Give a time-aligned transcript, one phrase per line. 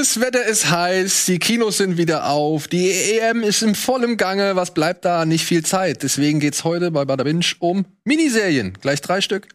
[0.00, 4.56] Das Wetter ist heiß, die Kinos sind wieder auf, die EM ist im vollen Gange,
[4.56, 5.26] was bleibt da?
[5.26, 6.02] Nicht viel Zeit.
[6.02, 8.72] Deswegen geht's heute bei Bada Binge um Miniserien.
[8.80, 9.48] Gleich drei Stück.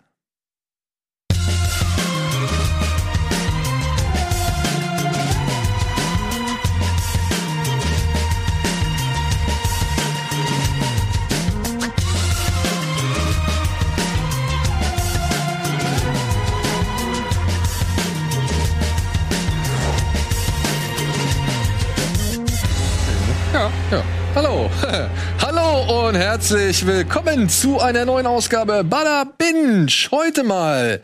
[26.46, 29.88] Herzlich willkommen zu einer neuen Ausgabe Bada Binge.
[30.12, 31.02] Heute mal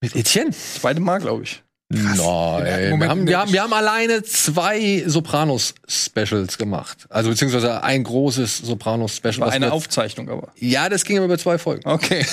[0.00, 0.52] mit Etienne.
[0.52, 1.65] Zweite Mal, glaube ich.
[1.88, 7.06] Nein, Moment, wir, haben, wir, haben, wir haben alleine zwei Sopranos-Specials gemacht.
[7.10, 9.38] Also beziehungsweise ein großes Sopranos-Special.
[9.38, 10.48] War eine Aufzeichnung aber.
[10.56, 11.88] Ja, das ging aber über zwei Folgen.
[11.88, 12.26] Okay.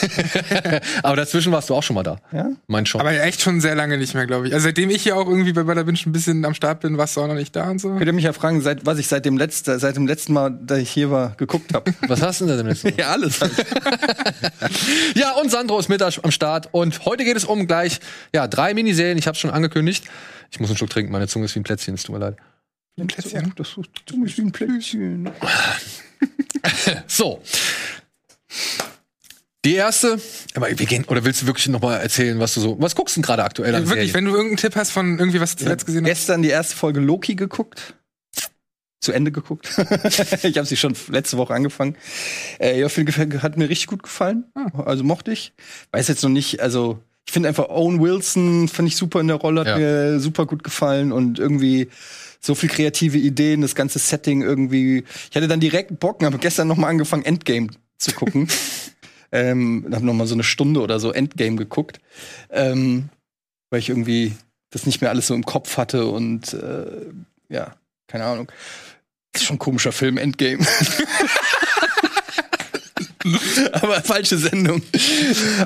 [1.03, 2.17] aber dazwischen warst du auch schon mal da.
[2.31, 2.49] Ja?
[2.65, 2.99] Mein schon.
[2.99, 4.55] Aber echt schon sehr lange nicht mehr, glaube ich.
[4.55, 7.15] Also seitdem ich hier auch irgendwie bei Bada Binge ein bisschen am Start bin, warst
[7.15, 7.89] du auch noch nicht da und so.
[7.89, 10.49] Könnt ihr mich ja fragen, seit, was ich seit dem, letzten, seit dem letzten Mal,
[10.49, 11.93] da ich hier war, geguckt habe.
[12.07, 12.95] Was hast du denn da letzten Mal?
[12.97, 13.39] ja, alles.
[15.15, 16.69] Ja, und Sandro ist mit am Start.
[16.71, 17.99] Und heute geht es um gleich
[18.33, 19.17] ja, drei Miniserien.
[19.17, 20.05] Ich habe schon angekündigt.
[20.51, 21.11] Ich muss einen Schluck trinken.
[21.11, 21.93] Meine Zunge ist wie ein Plätzchen.
[21.95, 22.37] Es tut mir leid.
[22.99, 23.53] Ein Plätzchen.
[23.55, 25.29] Das ist du bist wie ein Plätzchen.
[27.07, 27.41] So.
[29.65, 30.19] Die erste.
[30.55, 31.05] Aber wir gehen.
[31.05, 32.81] Oder willst du wirklich noch mal erzählen, was du so.
[32.81, 34.25] Was guckst du denn gerade aktuell an Ja, wirklich, Serien?
[34.27, 36.09] wenn du irgendeinen Tipp hast von irgendwie, was du zuletzt gesehen hast.
[36.09, 37.95] Gestern die erste Folge Loki geguckt.
[39.01, 39.67] Zu Ende geguckt.
[40.43, 41.97] ich habe sie schon letzte Woche angefangen.
[42.59, 44.45] Äh, ja, viel gefällt- hat mir richtig gut gefallen.
[44.73, 45.53] Also mochte ich.
[45.91, 49.37] Weiß jetzt noch nicht, also ich finde einfach Owen Wilson fand ich super in der
[49.37, 49.77] Rolle, hat Ja.
[49.77, 51.89] mir super gut gefallen und irgendwie
[52.39, 55.03] so viel kreative Ideen, das ganze Setting irgendwie.
[55.29, 58.49] Ich hatte dann direkt Bock, und habe gestern noch mal angefangen Endgame zu gucken.
[59.31, 61.99] ähm, habe noch mal so eine Stunde oder so Endgame geguckt,
[62.49, 63.09] ähm,
[63.69, 64.33] weil ich irgendwie
[64.71, 67.05] das nicht mehr alles so im Kopf hatte und äh,
[67.49, 67.73] ja,
[68.07, 68.51] keine Ahnung.
[69.31, 70.63] Das ist schon ein komischer Film, Endgame.
[73.73, 74.81] Aber falsche Sendung.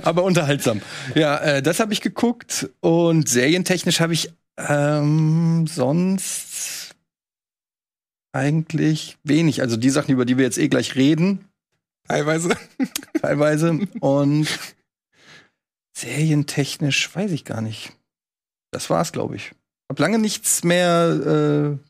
[0.03, 0.81] Aber unterhaltsam.
[1.15, 6.95] Ja, äh, das habe ich geguckt und serientechnisch habe ich ähm, sonst
[8.33, 9.61] eigentlich wenig.
[9.61, 11.47] Also die Sachen, über die wir jetzt eh gleich reden,
[12.07, 12.55] Teilweise.
[13.21, 13.79] teilweise.
[13.99, 14.47] und
[15.97, 17.91] serientechnisch weiß ich gar nicht.
[18.71, 19.51] Das war's, glaube ich.
[19.89, 21.86] Hab lange nichts mehr, äh,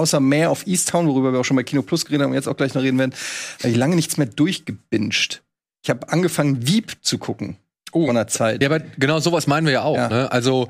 [0.00, 2.48] außer mehr auf Easttown, worüber wir auch schon bei Kino Plus geredet haben und jetzt
[2.48, 3.14] auch gleich noch reden werden,
[3.60, 5.42] habe ich lange nichts mehr durchgebinged.
[5.82, 7.56] Ich habe angefangen, Wieb zu gucken.
[7.92, 8.06] Oh.
[8.06, 8.62] Von der Zeit.
[8.62, 9.96] Ja, aber genau sowas meinen wir ja auch.
[9.96, 10.08] Ja.
[10.08, 10.30] Ne?
[10.32, 10.68] Also,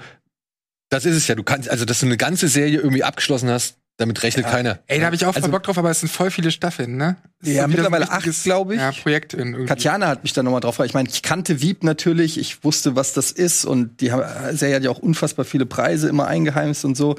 [0.88, 1.34] das ist es ja.
[1.34, 4.50] Du kannst, also, dass du eine ganze Serie irgendwie abgeschlossen hast, damit rechnet Ja.
[4.52, 4.78] keiner.
[4.86, 6.96] Ey, da habe ich auch voll Also- Bock drauf, aber es sind voll viele Staffeln,
[6.96, 7.16] ne?
[7.40, 8.78] Das ist Ja, mittlerweile acht, glaub ich.
[8.78, 9.66] Ja, Projekt in irgendwie.
[9.66, 10.78] Katjana hat mich da nochmal drauf.
[10.80, 14.76] Ich meine, ich kannte Wieb natürlich, ich wusste, was das ist und die haben- Serie
[14.76, 17.16] hat ja auch unfassbar viele Preise immer eingeheimst und so.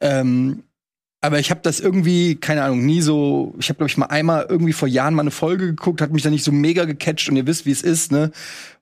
[0.00, 0.62] Ähm,
[1.24, 3.54] aber ich habe das irgendwie, keine Ahnung, nie so.
[3.58, 6.22] Ich habe glaube ich mal einmal irgendwie vor Jahren mal eine Folge geguckt, hat mich
[6.22, 8.30] da nicht so mega gecatcht und ihr wisst, wie es ist, ne?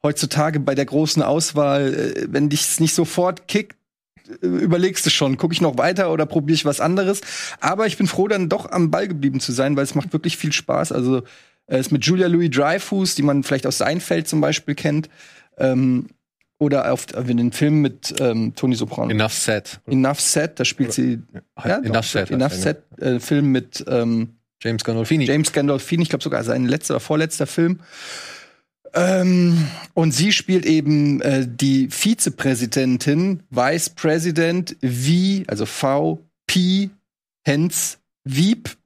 [0.03, 3.77] Heutzutage bei der großen Auswahl, äh, wenn dich's nicht sofort kickt,
[4.43, 7.21] äh, überlegst du schon, gucke ich noch weiter oder probiere ich was anderes.
[7.61, 10.37] Aber ich bin froh, dann doch am Ball geblieben zu sein, weil es macht wirklich
[10.37, 10.91] viel Spaß.
[10.91, 11.23] Also
[11.69, 15.09] äh, ist mit Julia Louis Dreyfus, die man vielleicht aus Seinfeld zum Beispiel kennt,
[15.59, 16.09] ähm,
[16.63, 19.11] oder auf äh, den Film mit ähm, Tony Soprano.
[19.11, 19.81] Enough said.
[19.87, 21.21] Enough Set, da spielt sie
[21.65, 22.31] ja, Enough doch, said.
[22.31, 25.25] Enough Set, äh, Film mit ähm, James Gandolfini.
[25.25, 27.81] James Gandolfini, ich glaube sogar sein letzter oder vorletzter Film.
[28.95, 36.91] Ähm, und sie spielt eben äh, die Vizepräsidentin, Vice President V, also V, P,
[37.45, 38.77] Hens, Wieb.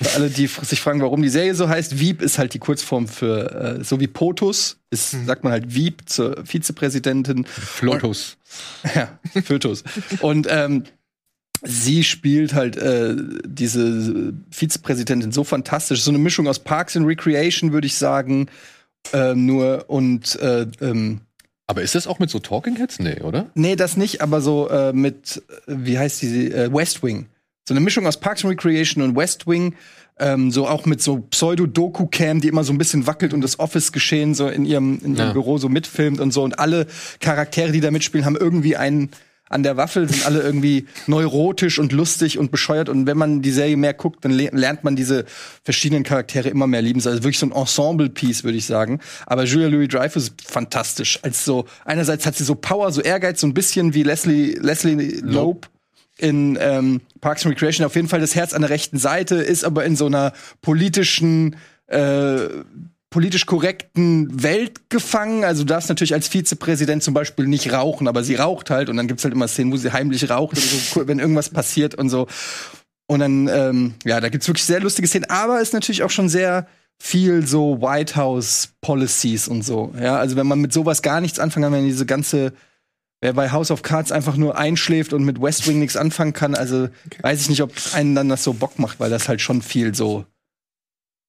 [0.00, 3.08] Für alle, die sich fragen, warum die Serie so heißt, Wieb ist halt die Kurzform
[3.08, 5.26] für, äh, so wie POTUS, ist, Mhm.
[5.26, 7.44] sagt man halt Wieb zur Vizepräsidentin.
[7.46, 8.36] Flotus.
[8.94, 9.82] Ja, Fötus.
[10.20, 10.84] Und ähm,
[11.62, 13.14] sie spielt halt äh,
[13.46, 16.02] diese Vizepräsidentin so fantastisch.
[16.02, 18.48] So eine Mischung aus Parks and Recreation, würde ich sagen.
[19.12, 21.20] Ähm, nur und äh, ähm,
[21.66, 22.98] Aber ist das auch mit so Talking Heads?
[22.98, 23.50] Nee, oder?
[23.54, 27.26] nee, das nicht, aber so äh, mit, äh, wie heißt die, äh, West Wing.
[27.66, 29.74] So eine Mischung aus Parks and Recreation und West Wing.
[30.18, 34.34] Ähm, so auch mit so Pseudo-Doku-Cam, die immer so ein bisschen wackelt und das Office-Geschehen
[34.34, 35.32] so in ihrem, in ihrem Ja.
[35.32, 36.42] Büro so mitfilmt und so.
[36.42, 36.86] Und alle
[37.20, 39.10] Charaktere, die da mitspielen, haben irgendwie einen
[39.48, 42.88] an der Waffel, sind alle irgendwie neurotisch und lustig und bescheuert.
[42.88, 45.24] Und wenn man die Serie mehr guckt, dann le lernt man diese
[45.62, 47.00] verschiedenen Charaktere immer mehr lieben.
[47.04, 49.00] Also wirklich so ein Ensemble-Piece, würde ich sagen.
[49.26, 51.18] Aber Julia Louis-Dreyfus ist fantastisch.
[51.22, 55.20] Als so, einerseits hat sie so Power, so Ehrgeiz, so ein bisschen wie Leslie, Leslie
[55.22, 55.68] Loeb
[56.18, 59.64] in ähm, Parks and Recreation auf jeden Fall das Herz an der rechten Seite, ist
[59.64, 61.56] aber in so einer politischen
[61.86, 62.48] äh,
[63.12, 65.44] politisch korrekten Welt gefangen.
[65.44, 68.96] Also du darfst natürlich als Vizepräsident zum Beispiel nicht rauchen, aber sie raucht halt und
[68.96, 72.08] dann gibt's halt immer Szenen, wo sie heimlich raucht oder so, wenn irgendwas passiert und
[72.08, 72.26] so.
[73.06, 76.28] Und dann, ähm, ja, da gibt's wirklich sehr lustige Szenen, aber ist natürlich auch schon
[76.28, 76.66] sehr
[76.98, 79.92] viel so White House Policies und so.
[80.00, 82.52] Ja, also wenn man mit sowas gar nichts anfangen kann, wenn diese ganze
[83.22, 86.56] Wer bei House of Cards einfach nur einschläft und mit West Wing nichts anfangen kann,
[86.56, 87.22] also okay.
[87.22, 89.94] weiß ich nicht, ob einen dann das so Bock macht, weil das halt schon viel
[89.94, 90.26] so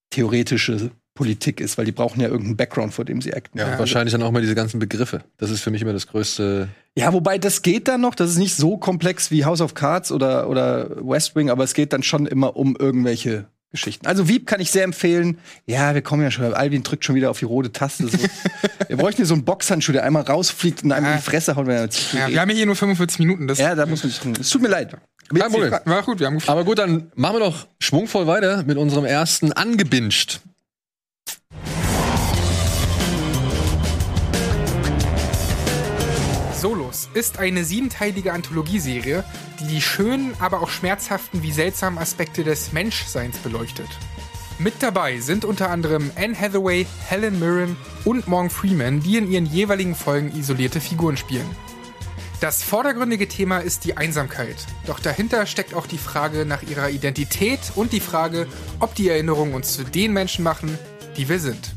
[0.09, 3.59] theoretische Politik ist, weil die brauchen ja irgendeinen Background, vor dem sie acten.
[3.59, 5.23] Ja, ja wahrscheinlich dann auch mal diese ganzen Begriffe.
[5.37, 6.69] Das ist für mich immer das größte.
[6.97, 10.11] Ja, wobei das geht dann noch, das ist nicht so komplex wie House of Cards
[10.11, 14.05] oder, oder West Wing, aber es geht dann schon immer um irgendwelche Geschichten.
[14.05, 15.39] Also Wieb kann ich sehr empfehlen.
[15.65, 16.53] Ja, wir kommen ja schon.
[16.53, 18.07] Alvin drückt schon wieder auf die rote Taste.
[18.07, 18.17] So.
[18.87, 21.11] wir bräuchten hier so einen Boxhandschuh, der einmal rausfliegt und einem ja.
[21.13, 21.65] in die Fresse haut.
[21.65, 23.47] Wenn er ja, wir haben hier nur 45 Minuten.
[23.47, 24.33] Das ja, da muss man sich tun.
[24.39, 24.95] Es tut mir leid.
[25.33, 25.71] Kein Problem.
[25.85, 29.51] War gut, wir haben Aber gut, dann machen wir doch schwungvoll weiter mit unserem ersten
[29.51, 30.41] angebinscht.
[36.63, 39.25] Solos ist eine siebenteilige Anthologieserie,
[39.59, 43.89] die die schönen, aber auch schmerzhaften wie seltsamen Aspekte des Menschseins beleuchtet.
[44.59, 47.75] Mit dabei sind unter anderem Anne Hathaway, Helen Mirren
[48.05, 51.49] und Morgan Freeman, die in ihren jeweiligen Folgen isolierte Figuren spielen.
[52.39, 54.65] Das vordergründige Thema ist die Einsamkeit.
[54.85, 58.47] Doch dahinter steckt auch die Frage nach ihrer Identität und die Frage,
[58.79, 60.79] ob die Erinnerungen uns zu den Menschen machen,
[61.17, 61.73] die wir sind.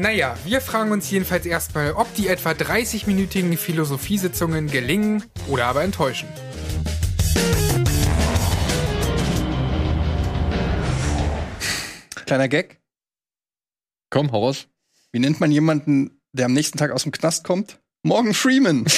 [0.00, 6.28] Naja, wir fragen uns jedenfalls erstmal, ob die etwa 30-minütigen Philosophiesitzungen gelingen oder aber enttäuschen.
[12.26, 12.80] Kleiner Gag.
[14.08, 14.68] Komm, hau raus.
[15.10, 17.80] Wie nennt man jemanden, der am nächsten Tag aus dem Knast kommt?
[18.04, 18.86] Morgan Freeman.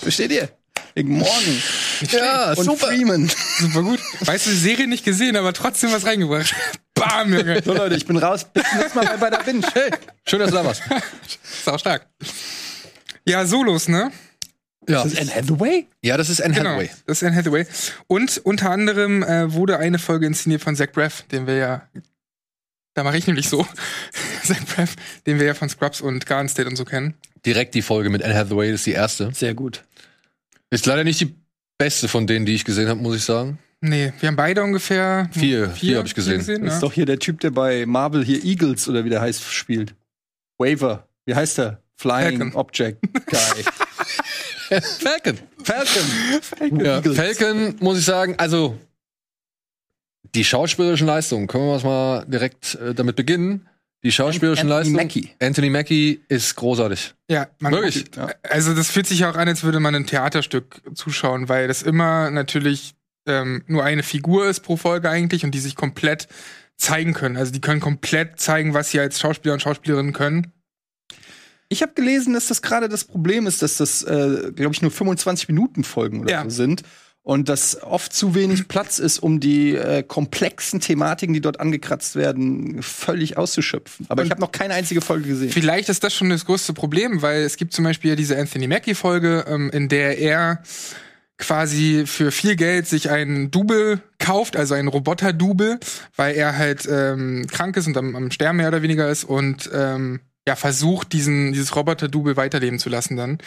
[0.00, 0.48] Versteht ihr?
[0.94, 1.62] Wegen Morgan.
[2.12, 2.88] Ja, und super.
[2.88, 3.30] Freeman.
[3.58, 4.00] Super gut.
[4.20, 6.54] Weißt du, die Serie nicht gesehen, aber trotzdem was reingebracht.
[6.94, 7.62] Bam, Junge.
[7.62, 8.44] So Leute, ich bin raus.
[8.44, 9.66] Bis zum nächsten Mal bei der Binge.
[9.72, 9.90] Hey,
[10.26, 10.82] schön, dass du da warst.
[11.42, 12.06] ist auch stark.
[13.26, 14.12] Ja, Solos, ne?
[14.88, 15.02] Ja.
[15.02, 15.86] Ist das Anne Hathaway?
[16.02, 16.90] Ja, das ist Anne genau, Hathaway.
[17.06, 17.66] Das ist Anne Hathaway.
[18.06, 21.82] Und unter anderem äh, wurde eine Folge inszeniert von Zach Braff, den wir ja
[22.94, 23.66] da mache ich nämlich so.
[24.44, 24.96] Zach Braff,
[25.26, 27.14] den wir ja von Scrubs und Garden State und so kennen.
[27.46, 29.32] Direkt die Folge mit Anne Hathaway ist die erste.
[29.32, 29.84] Sehr gut.
[30.70, 31.34] Ist leider nicht die
[31.80, 33.58] beste von denen, die ich gesehen habe, muss ich sagen.
[33.80, 36.36] Nee, wir haben beide ungefähr vier, vier, vier habe ich gesehen.
[36.36, 39.22] gesehen das ist doch hier der Typ, der bei Marvel hier Eagles oder wie der
[39.22, 39.94] heißt spielt.
[40.58, 41.08] Waver.
[41.24, 41.82] Wie heißt der?
[41.96, 42.54] Flying Falcon.
[42.54, 43.64] Object Guy.
[44.82, 45.38] Falcon.
[45.64, 46.02] Falcon.
[46.42, 46.84] Falcon.
[46.84, 48.78] Ja, Falcon muss ich sagen, also
[50.34, 53.66] die schauspielerischen Leistungen, können wir mal direkt äh, damit beginnen?
[54.02, 54.96] Die schauspielerischen Leistungen.
[54.96, 55.30] Mackie.
[55.40, 57.14] Anthony Mackie ist großartig.
[57.30, 58.06] Ja, man wirklich.
[58.16, 58.30] Ja.
[58.42, 62.30] Also das fühlt sich auch an, als würde man ein Theaterstück zuschauen, weil das immer
[62.30, 62.94] natürlich
[63.26, 66.28] ähm, nur eine Figur ist pro Folge eigentlich und die sich komplett
[66.76, 67.36] zeigen können.
[67.36, 70.52] Also die können komplett zeigen, was sie als Schauspieler und Schauspielerinnen können.
[71.68, 74.90] Ich habe gelesen, dass das gerade das Problem ist, dass das, äh, glaube ich, nur
[74.90, 76.44] 25 Minuten Folgen oder ja.
[76.44, 76.82] so sind
[77.30, 82.16] und dass oft zu wenig Platz ist, um die äh, komplexen Thematiken, die dort angekratzt
[82.16, 84.06] werden, völlig auszuschöpfen.
[84.08, 85.52] Aber und ich habe noch keine einzige Folge gesehen.
[85.52, 88.66] Vielleicht ist das schon das größte Problem, weil es gibt zum Beispiel ja diese Anthony
[88.66, 90.64] Mackie-Folge, ähm, in der er
[91.38, 95.78] quasi für viel Geld sich einen Double kauft, also einen Roboter-Double,
[96.16, 99.70] weil er halt ähm, krank ist und am, am Sterben mehr oder weniger ist und
[99.72, 100.18] ähm,
[100.48, 103.38] ja versucht, diesen dieses Roboter-Double weiterleben zu lassen dann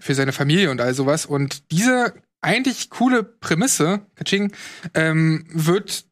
[0.00, 1.26] für seine Familie und all sowas.
[1.26, 4.52] Und diese eigentlich coole Prämisse, Kaching,
[4.94, 6.04] ähm, wird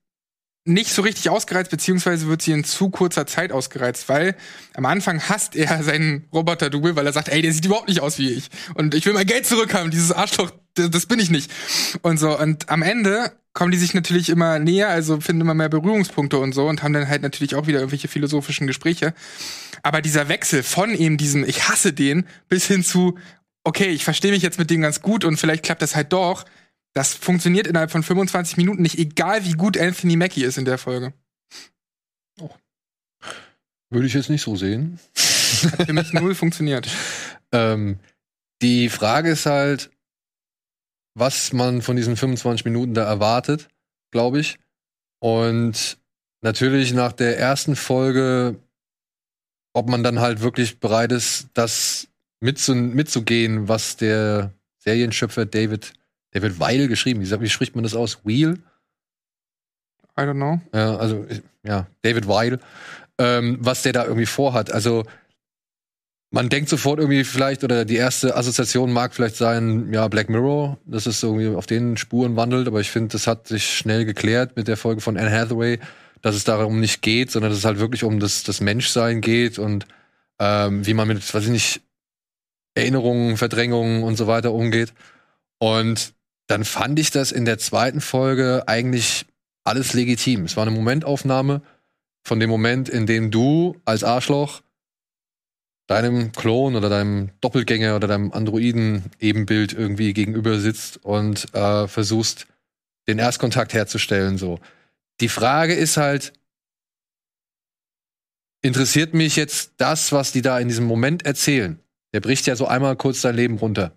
[0.69, 4.37] nicht so richtig ausgereizt, beziehungsweise wird sie in zu kurzer Zeit ausgereizt, weil
[4.75, 8.19] am Anfang hasst er seinen Roboter-Double, weil er sagt, ey, der sieht überhaupt nicht aus
[8.19, 8.51] wie ich.
[8.75, 11.51] Und ich will mein Geld zurückhaben, dieses Arschloch, das, das bin ich nicht.
[12.03, 15.69] Und so, und am Ende kommen die sich natürlich immer näher, also finden immer mehr
[15.69, 19.15] Berührungspunkte und so und haben dann halt natürlich auch wieder irgendwelche philosophischen Gespräche.
[19.83, 23.19] Aber dieser Wechsel von eben diesem, ich hasse den, bis hin zu,
[23.69, 26.47] okay, ich verstehe mich jetzt mit dem ganz gut und vielleicht klappt das halt doch.
[26.95, 30.79] Das funktioniert innerhalb von 25 Minuten nicht, egal wie gut Anthony Mackie ist in der
[30.79, 31.13] Folge.
[32.41, 32.51] Oh.
[33.91, 34.99] Würde ich jetzt nicht so sehen.
[35.73, 36.89] Hat für mich null funktioniert.
[37.53, 37.99] Ähm,
[38.63, 39.91] die Frage ist halt,
[41.15, 43.69] was man von diesen 25 Minuten da erwartet,
[44.11, 44.59] glaube ich.
[45.21, 45.99] Und
[46.41, 48.57] natürlich nach der ersten Folge,
[49.75, 52.08] ob man dann halt wirklich bereit ist, das
[52.41, 55.93] mitzu mitzugehen, was der Serienschöpfer David,
[56.33, 57.21] David Weil geschrieben.
[57.21, 58.25] Wie, wie spricht man das aus?
[58.25, 58.59] Wheel?
[60.19, 60.61] I don't know.
[60.75, 61.27] Ja, also,
[61.63, 62.59] ja, David Weil,
[63.19, 64.73] ähm, was der da irgendwie vorhat.
[64.73, 65.05] Also,
[66.31, 70.79] man denkt sofort irgendwie vielleicht, oder die erste Assoziation mag vielleicht sein, ja, Black Mirror,
[70.85, 74.57] dass es irgendwie auf den Spuren wandelt, aber ich finde, das hat sich schnell geklärt
[74.57, 75.79] mit der Folge von Anne Hathaway,
[76.21, 79.59] dass es darum nicht geht, sondern dass es halt wirklich um das, das Menschsein geht
[79.59, 79.87] und
[80.39, 81.81] ähm, wie man mit, weiß ich nicht,
[82.79, 84.95] Erinnerungen, Verdrängungen und so weiter umgeht.
[85.59, 86.15] Und
[86.47, 89.27] dann fand ich das in der zweiten Folge eigentlich
[89.65, 90.45] alles legitim.
[90.45, 91.63] Es war eine Momentaufnahme
[92.23, 94.63] von dem Moment, in dem du als Arschloch
[95.89, 102.47] deinem Klon oder deinem Doppelgänger oder deinem Androiden-Ebenbild irgendwie gegenüber sitzt und äh, versuchst,
[103.09, 104.37] den Erstkontakt herzustellen.
[104.37, 104.61] So.
[105.21, 106.35] Die Frage ist halt,
[108.61, 111.81] interessiert mich jetzt das, was die da in diesem Moment erzählen?
[112.13, 113.93] Der bricht ja so einmal kurz sein Leben runter.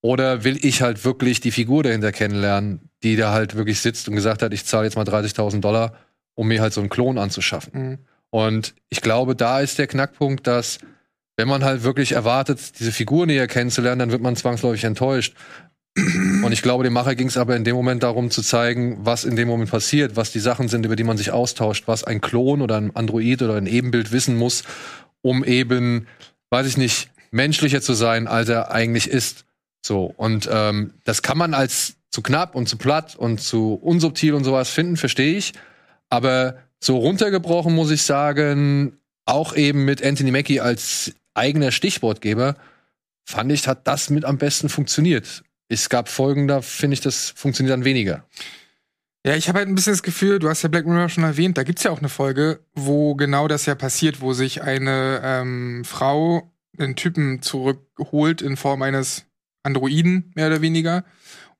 [0.00, 4.14] Oder will ich halt wirklich die Figur dahinter kennenlernen, die da halt wirklich sitzt und
[4.14, 5.94] gesagt hat, ich zahle jetzt mal 30.000 Dollar,
[6.34, 7.72] um mir halt so einen Klon anzuschaffen.
[7.72, 7.98] Mhm.
[8.30, 10.78] Und ich glaube, da ist der Knackpunkt, dass
[11.36, 15.34] wenn man halt wirklich erwartet, diese Figur näher kennenzulernen, dann wird man zwangsläufig enttäuscht.
[15.96, 19.24] Und ich glaube, dem Macher ging es aber in dem Moment darum zu zeigen, was
[19.24, 22.20] in dem Moment passiert, was die Sachen sind, über die man sich austauscht, was ein
[22.20, 24.64] Klon oder ein Android oder ein Ebenbild wissen muss,
[25.22, 26.06] um eben,
[26.50, 29.44] weiß ich nicht, menschlicher zu sein, als er eigentlich ist.
[29.84, 34.34] So, und ähm, das kann man als zu knapp und zu platt und zu unsubtil
[34.34, 35.52] und sowas finden, verstehe ich.
[36.08, 42.56] Aber so runtergebrochen muss ich sagen, auch eben mit Anthony Mackie als eigener Stichwortgeber,
[43.24, 45.42] fand ich, hat das mit am besten funktioniert.
[45.68, 48.24] Es gab Folgen, da finde ich, das funktioniert dann weniger.
[49.26, 51.58] Ja, ich habe halt ein bisschen das Gefühl, du hast ja Black Mirror schon erwähnt,
[51.58, 55.84] da gibt's ja auch eine Folge, wo genau das ja passiert, wo sich eine ähm,
[55.84, 59.24] Frau einen Typen zurückholt in Form eines
[59.62, 61.04] Androiden, mehr oder weniger.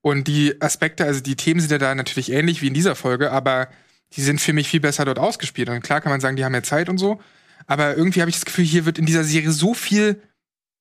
[0.01, 3.33] Und die Aspekte, also die Themen sind ja da natürlich ähnlich wie in dieser Folge,
[3.33, 3.69] aber
[4.15, 5.69] die sind für mich viel besser dort ausgespielt.
[5.69, 7.21] Und klar kann man sagen, die haben ja Zeit und so.
[7.67, 10.23] Aber irgendwie habe ich das Gefühl, hier wird in dieser Serie so viel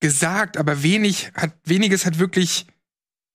[0.00, 2.66] gesagt, aber wenig hat, weniges hat wirklich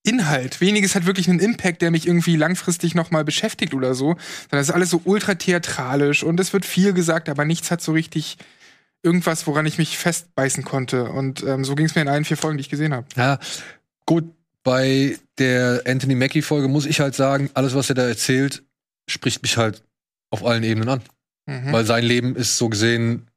[0.05, 0.59] Inhalt.
[0.59, 4.17] Weniges hat wirklich einen Impact, der mich irgendwie langfristig nochmal beschäftigt oder so.
[4.49, 7.81] Sondern es ist alles so ultra theatralisch und es wird viel gesagt, aber nichts hat
[7.81, 8.37] so richtig
[9.03, 11.05] irgendwas, woran ich mich festbeißen konnte.
[11.05, 13.07] Und ähm, so ging es mir in allen vier Folgen, die ich gesehen habe.
[13.15, 13.39] Ja,
[14.05, 14.25] gut.
[14.65, 18.63] Bei der Anthony Mackie-Folge muss ich halt sagen, alles, was er da erzählt,
[19.09, 19.83] spricht mich halt
[20.29, 21.01] auf allen Ebenen an.
[21.45, 21.73] Mhm.
[21.73, 23.27] Weil sein Leben ist so gesehen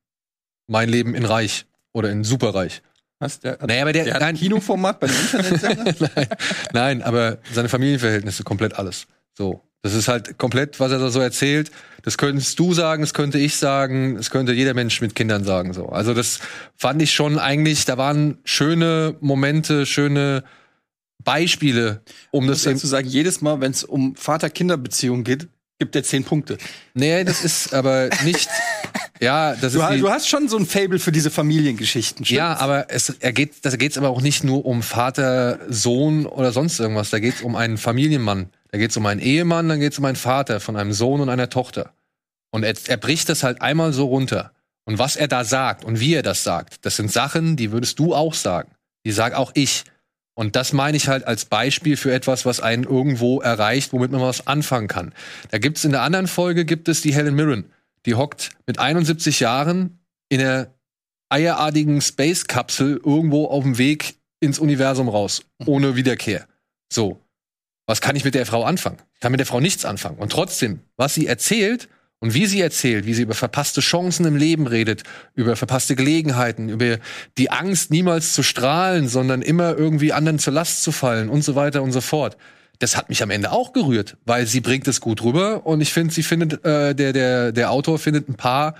[0.68, 2.80] mein Leben in Reich oder in Superreich.
[3.18, 3.40] Was?
[3.40, 6.00] Der, naja, aber der, der hat ein Kinoformat bei Internet?
[6.00, 6.28] nein,
[6.72, 9.06] nein, aber seine Familienverhältnisse, komplett alles.
[9.32, 9.62] So.
[9.86, 11.70] Das ist halt komplett, was er da so erzählt.
[12.02, 15.72] Das könntest du sagen, das könnte ich sagen, das könnte jeder Mensch mit Kindern sagen.
[15.74, 15.90] So.
[15.90, 16.40] Also das
[16.76, 20.42] fand ich schon eigentlich, da waren schöne Momente, schöne
[21.22, 22.02] Beispiele,
[22.32, 25.46] um das eben zu sagen, jedes Mal, wenn es um Vater-Kinder-Beziehungen geht,
[25.78, 26.58] gibt er zehn Punkte.
[26.94, 28.48] Nee, das ist aber nicht.
[29.20, 29.90] ja, das du, ist.
[29.90, 32.24] Die, du hast schon so ein Fable für diese Familiengeschichten.
[32.24, 32.36] Stimmt's?
[32.36, 36.50] Ja, aber es er geht, da geht's aber auch nicht nur um Vater, Sohn oder
[36.50, 37.10] sonst irgendwas.
[37.10, 38.50] Da geht's um einen Familienmann.
[38.76, 41.22] Da geht es um einen Ehemann, dann geht es um einen Vater von einem Sohn
[41.22, 41.94] und einer Tochter.
[42.50, 44.52] Und er, er bricht das halt einmal so runter.
[44.84, 47.98] Und was er da sagt und wie er das sagt, das sind Sachen, die würdest
[47.98, 48.70] du auch sagen.
[49.06, 49.84] Die sag auch ich.
[50.34, 54.20] Und das meine ich halt als Beispiel für etwas, was einen irgendwo erreicht, womit man
[54.20, 55.14] was anfangen kann.
[55.52, 57.72] Da gibt's in der anderen Folge gibt es die Helen Mirren.
[58.04, 60.66] Die hockt mit 71 Jahren in einer
[61.30, 66.46] eierartigen Space-Kapsel irgendwo auf dem Weg ins Universum raus, ohne Wiederkehr.
[66.92, 67.22] So
[67.86, 68.98] was kann ich mit der Frau anfangen?
[69.14, 70.18] Ich kann mit der Frau nichts anfangen.
[70.18, 71.88] Und trotzdem, was sie erzählt
[72.18, 76.68] und wie sie erzählt, wie sie über verpasste Chancen im Leben redet, über verpasste Gelegenheiten,
[76.68, 76.98] über
[77.38, 81.54] die Angst, niemals zu strahlen, sondern immer irgendwie anderen zur Last zu fallen und so
[81.54, 82.36] weiter und so fort.
[82.78, 85.92] Das hat mich am Ende auch gerührt, weil sie bringt es gut rüber und ich
[85.92, 88.74] finde, sie findet, äh, der, der, der Autor findet ein paar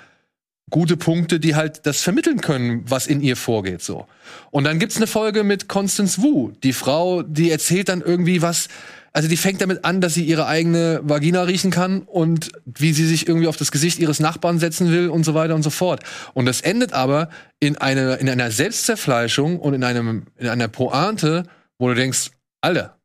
[0.70, 4.06] gute Punkte, die halt das vermitteln können, was in ihr vorgeht, so.
[4.50, 6.50] Und dann gibt's eine Folge mit Constance Wu.
[6.62, 8.68] Die Frau, die erzählt dann irgendwie was,
[9.12, 13.06] also die fängt damit an, dass sie ihre eigene Vagina riechen kann und wie sie
[13.06, 16.02] sich irgendwie auf das Gesicht ihres Nachbarn setzen will und so weiter und so fort.
[16.35, 17.30] Und das endet aber
[17.61, 21.44] in einer, in einer Selbstzerfleischung und in einem, in einer Pointe,
[21.78, 22.30] wo du denkst,
[22.61, 22.99] Alter,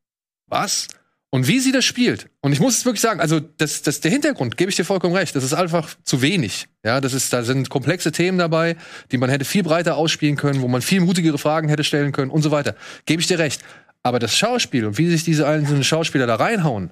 [0.47, 0.87] was?
[1.33, 2.27] Und wie sie das spielt.
[2.41, 5.15] Und ich muss es wirklich sagen, also das, das, der Hintergrund, gebe ich dir vollkommen
[5.15, 6.67] recht, das ist einfach zu wenig.
[6.83, 8.75] Ja, das ist, da sind komplexe Themen dabei,
[9.13, 12.31] die man hätte viel breiter ausspielen können, wo man viel mutigere Fragen hätte stellen können
[12.31, 12.75] und so weiter.
[13.05, 13.61] Gebe ich dir recht.
[14.03, 16.91] Aber das Schauspiel und wie sich diese einzelnen Schauspieler da reinhauen,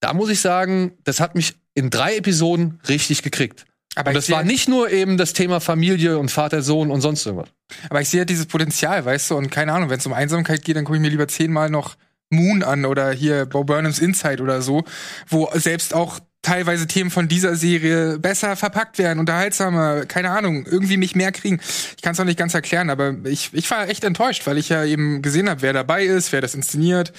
[0.00, 3.66] da muss ich sagen, das hat mich in drei Episoden richtig gekriegt.
[3.94, 7.26] Aber und das war nicht nur eben das Thema Familie und Vater, Sohn und sonst
[7.26, 7.48] irgendwas.
[7.90, 10.64] Aber ich sehe ja dieses Potenzial, weißt du, und keine Ahnung, wenn es um Einsamkeit
[10.64, 11.96] geht, dann gucke ich mir lieber zehnmal noch
[12.30, 14.84] Moon an oder hier Bo Burnhams Inside oder so,
[15.28, 20.96] wo selbst auch teilweise Themen von dieser Serie besser verpackt werden, unterhaltsamer, keine Ahnung, irgendwie
[20.96, 21.60] mich mehr kriegen.
[21.96, 24.68] Ich kann es noch nicht ganz erklären, aber ich, ich war echt enttäuscht, weil ich
[24.68, 27.12] ja eben gesehen habe, wer dabei ist, wer das inszeniert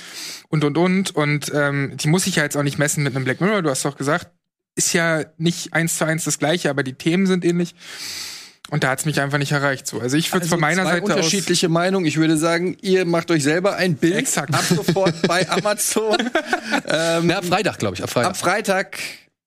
[0.48, 1.14] und und und.
[1.14, 3.70] Und ähm, die muss ich ja jetzt auch nicht messen mit einem Black Mirror, du
[3.70, 4.30] hast doch gesagt,
[4.76, 7.76] ist ja nicht eins zu eins das gleiche, aber die Themen sind ähnlich.
[8.70, 9.88] Und da hat's mich einfach nicht erreicht.
[9.88, 10.00] So.
[10.02, 12.06] Also ich würde Also von meiner zwei Seite aus unterschiedliche Meinungen.
[12.06, 14.54] Ich würde sagen, ihr macht euch selber ein Bild Exakt.
[14.54, 16.18] ab sofort bei Amazon.
[16.88, 18.30] ähm, Na, ab Freitag, glaube ich, ab Freitag.
[18.32, 18.98] ab Freitag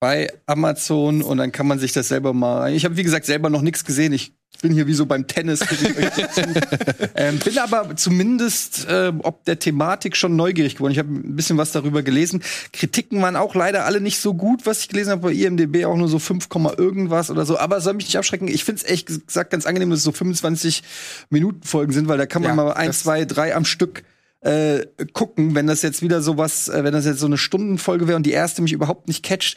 [0.01, 2.73] bei Amazon und dann kann man sich das selber mal.
[2.73, 4.11] Ich habe wie gesagt selber noch nichts gesehen.
[4.13, 5.61] Ich bin hier wie so beim Tennis.
[7.15, 10.91] ähm, bin aber zumindest äh, ob der Thematik schon neugierig geworden.
[10.91, 12.41] Ich habe ein bisschen was darüber gelesen.
[12.73, 15.95] Kritiken waren auch leider alle nicht so gut, was ich gelesen habe bei IMDb auch
[15.95, 17.59] nur so 5, Komma irgendwas oder so.
[17.59, 18.47] Aber soll mich nicht abschrecken.
[18.47, 20.81] Ich finde es echt gesagt ganz angenehm, dass es so 25
[21.29, 24.01] Minuten Folgen sind, weil da kann man Ja, mal ein, zwei, drei am Stück
[24.41, 28.17] äh, gucken, wenn das jetzt wieder sowas, äh, wenn das jetzt so eine Stundenfolge wäre
[28.17, 29.55] und die erste mich überhaupt nicht catcht,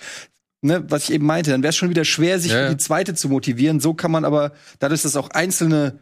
[0.64, 2.83] ne, was ich eben meinte, dann wäre es schon wieder schwer, sich Ja, für die
[2.83, 3.80] zweite zu motivieren.
[3.80, 6.00] So kann man aber, dadurch, dass auch einzelne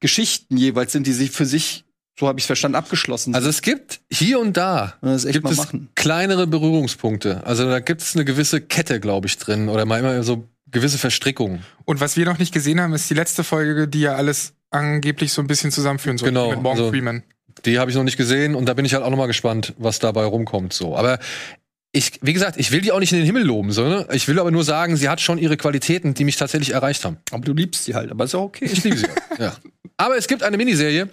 [0.00, 1.84] Geschichten jeweils sind, die sich für sich,
[2.18, 3.50] so habe ich es verstanden, abgeschlossen Also sind.
[3.56, 5.88] es gibt hier und da Und das echt gibt mal es machen.
[5.94, 7.44] kleinere Berührungspunkte.
[7.46, 10.98] Also da gibt es eine gewisse Kette, glaube ich, drin oder mal immer so gewisse
[10.98, 11.64] Verstrickungen.
[11.84, 15.32] Und was wir noch nicht gesehen haben, ist die letzte Folge, die ja alles angeblich
[15.32, 16.28] so ein bisschen zusammenführen soll.
[16.28, 16.90] Genau, Mit Morgan so.
[16.90, 17.22] Freeman.
[17.64, 19.74] Die habe ich noch nicht gesehen und da bin ich halt auch noch mal gespannt,
[19.76, 20.72] was dabei rumkommt.
[20.72, 21.18] So, aber
[21.92, 24.06] ich, wie gesagt, ich will die auch nicht in den Himmel loben, so, ne?
[24.12, 27.16] Ich will aber nur sagen, sie hat schon ihre Qualitäten, die mich tatsächlich erreicht haben.
[27.32, 28.66] Aber du liebst sie halt, aber ist auch okay.
[28.70, 29.06] Ich liebe sie.
[29.06, 29.56] auch, ja.
[29.96, 31.08] Aber es gibt eine Miniserie,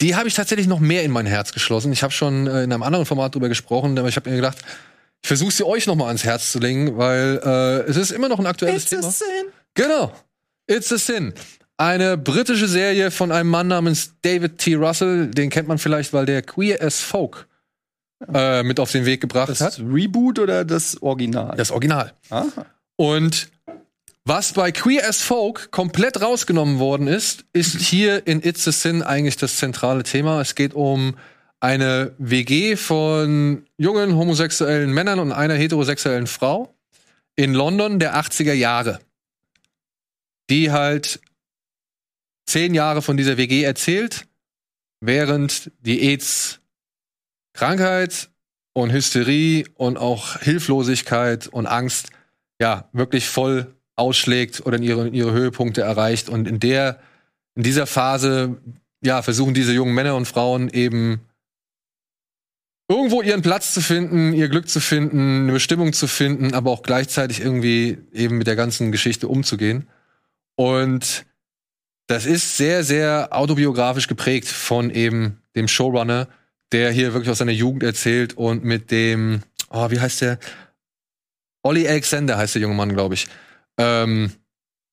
[0.00, 1.92] die habe ich tatsächlich noch mehr in mein Herz geschlossen.
[1.92, 4.58] Ich habe schon äh, in einem anderen Format drüber gesprochen, aber ich habe mir gedacht,
[5.22, 8.28] ich versuche sie euch noch mal ans Herz zu legen, weil äh, es ist immer
[8.28, 9.12] noch ein aktuelles Thema.
[9.74, 10.12] Genau.
[10.66, 11.34] It's a Sin.
[11.76, 14.74] Eine britische Serie von einem Mann namens David T.
[14.74, 15.28] Russell.
[15.28, 17.46] Den kennt man vielleicht, weil der Queer as Folk
[18.32, 19.78] äh, mit auf den Weg gebracht Das hat.
[19.78, 21.56] Reboot oder das Original?
[21.56, 22.12] Das Original.
[22.30, 22.66] Aha.
[22.96, 23.48] Und
[24.24, 29.02] was bei Queer as Folk komplett rausgenommen worden ist, ist hier in It's a Sin
[29.02, 30.40] eigentlich das zentrale Thema.
[30.40, 31.16] Es geht um
[31.60, 36.74] eine WG von jungen homosexuellen Männern und einer heterosexuellen Frau
[37.36, 39.00] in London der 80er Jahre,
[40.50, 41.20] die halt
[42.46, 44.26] zehn Jahre von dieser WG erzählt,
[45.00, 46.00] während die
[47.54, 48.30] AIDS-Krankheit
[48.72, 52.10] und Hysterie und auch Hilflosigkeit und Angst
[52.60, 56.28] ja wirklich voll ausschlägt oder in ihre, in ihre Höhepunkte erreicht.
[56.28, 56.98] Und in der,
[57.54, 58.56] in dieser Phase,
[59.02, 61.20] ja, versuchen diese jungen Männer und Frauen eben
[62.88, 66.82] irgendwo ihren Platz zu finden, ihr Glück zu finden, eine Bestimmung zu finden, aber auch
[66.82, 69.88] gleichzeitig irgendwie eben mit der ganzen Geschichte umzugehen.
[70.56, 71.24] Und
[72.08, 76.28] das ist sehr, sehr autobiografisch geprägt von eben dem Showrunner,
[76.72, 80.38] der hier wirklich aus seiner Jugend erzählt und mit dem, oh, wie heißt der?
[81.62, 83.26] Olli Alexander heißt der junge Mann, glaube ich.
[83.78, 84.32] Ähm,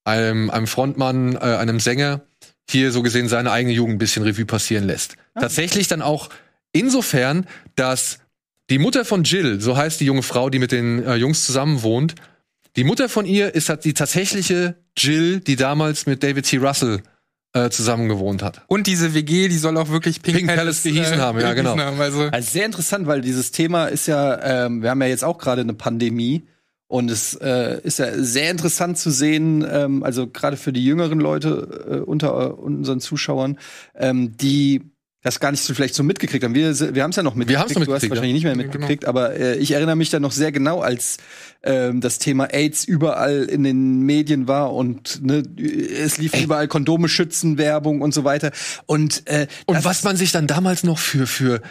[0.05, 2.21] einem, einem Frontmann, äh, einem Sänger,
[2.69, 5.17] hier so gesehen seine eigene Jugend ein bisschen Revue passieren lässt.
[5.35, 6.29] Tatsächlich dann auch
[6.71, 8.19] insofern, dass
[8.69, 11.83] die Mutter von Jill, so heißt die junge Frau, die mit den äh, Jungs zusammen
[11.83, 12.15] wohnt,
[12.77, 16.57] die Mutter von ihr ist halt die tatsächliche Jill, die damals mit David T.
[16.57, 17.03] Russell
[17.53, 18.61] äh, zusammen gewohnt hat.
[18.67, 21.77] Und diese WG, die soll auch wirklich Pink, Pink Palace gehießen haben, ja, genau.
[21.77, 25.23] Haben, also Also sehr interessant, weil dieses Thema ist ja, ähm, wir haben ja jetzt
[25.23, 26.43] auch gerade eine Pandemie
[26.87, 31.19] und es äh, ist ja sehr interessant zu sehen, ähm, also gerade für die jüngeren
[31.19, 33.57] Leute äh, unter äh, unseren Zuschauern,
[33.95, 34.90] ähm, die
[35.23, 36.55] das gar nicht so vielleicht so mitgekriegt haben.
[36.55, 37.59] Wir, wir haben es ja noch mitgekriegt.
[37.59, 38.63] haben's noch du hast mitgekriegt, wahrscheinlich nicht mehr Genau.
[38.73, 41.17] mitgekriegt, aber äh, ich erinnere mich da noch sehr genau, als
[41.63, 47.07] ähm, das Thema AIDS überall in den Medien war und ne, es lief überall Kondome
[47.07, 48.51] schützen Werbung und so weiter.
[48.87, 51.61] Und äh, Und was man sich dann damals noch für, für,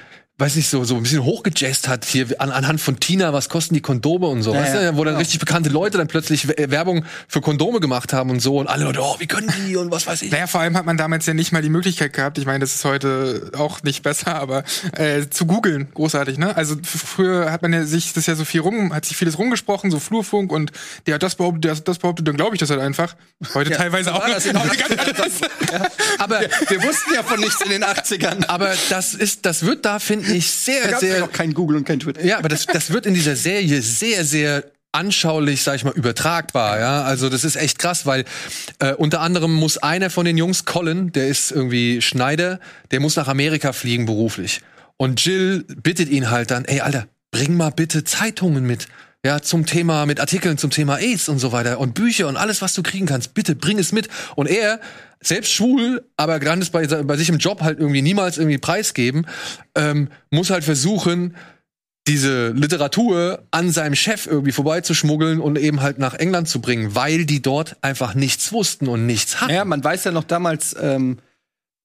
[0.41, 3.75] weiß nicht, so, so ein bisschen hochgejazzt hat, hier an, anhand von Tina, was kosten
[3.75, 5.19] die Kondome und so, Ja, weißt ja, du, wo dann genau.
[5.19, 8.85] richtig bekannte Leute dann plötzlich We- Werbung für Kondome gemacht haben und so und alle
[8.85, 10.31] Leute, oh, wie können die und was weiß ich.
[10.31, 12.75] Naja, vor allem hat man damals ja nicht mal die Möglichkeit gehabt, ich meine, das
[12.75, 14.65] ist heute auch nicht besser, aber
[14.97, 16.57] äh, zu googeln, großartig, ne?
[16.57, 19.91] Also früher hat man ja sich das ja so viel rum, hat sich vieles rumgesprochen,
[19.91, 20.73] so Flurfunk und
[21.07, 23.15] der hat das behauptet, der hat das behauptet, dann glaube ich das halt einfach.
[23.55, 24.27] Heute teilweise auch.
[24.27, 24.63] das in den
[26.19, 28.47] Aber wir wussten ja von nichts in den 80ern.
[28.49, 31.77] aber das ist, das wird da, finde ich, sehr, Da sehr, ja noch kein Google
[31.77, 32.25] und kein Twitter.
[32.25, 36.81] Ja, aber das, das wird in dieser Serie sehr, sehr anschaulich, sag ich mal, übertragbar,
[36.81, 37.03] ja.
[37.03, 38.25] Also das ist echt krass, weil
[38.81, 42.59] äh, unter anderem muss einer von den Jungs, Colin, der ist irgendwie Schneider,
[42.91, 44.61] der muss nach Amerika fliegen beruflich.
[44.97, 48.89] Und Jill bittet ihn halt dann, ey, Alter, bring mal bitte Zeitungen mit.
[49.25, 52.63] Ja, zum Thema, mit Artikeln zum Thema AIDS und so weiter und Bücher und alles,
[52.63, 53.35] was du kriegen kannst.
[53.35, 54.09] Bitte bring es mit.
[54.35, 54.81] Und er,
[55.23, 59.27] selbst schwul, aber kann es bei, bei sich im Job halt irgendwie niemals irgendwie preisgeben,
[59.75, 61.37] ähm, muss halt versuchen,
[62.07, 67.27] diese Literatur an seinem Chef irgendwie vorbeizuschmuggeln und eben halt nach England zu bringen, weil
[67.27, 69.53] die dort einfach nichts wussten und nichts hatten.
[69.53, 71.19] Ja, man weiß ja noch damals, ähm,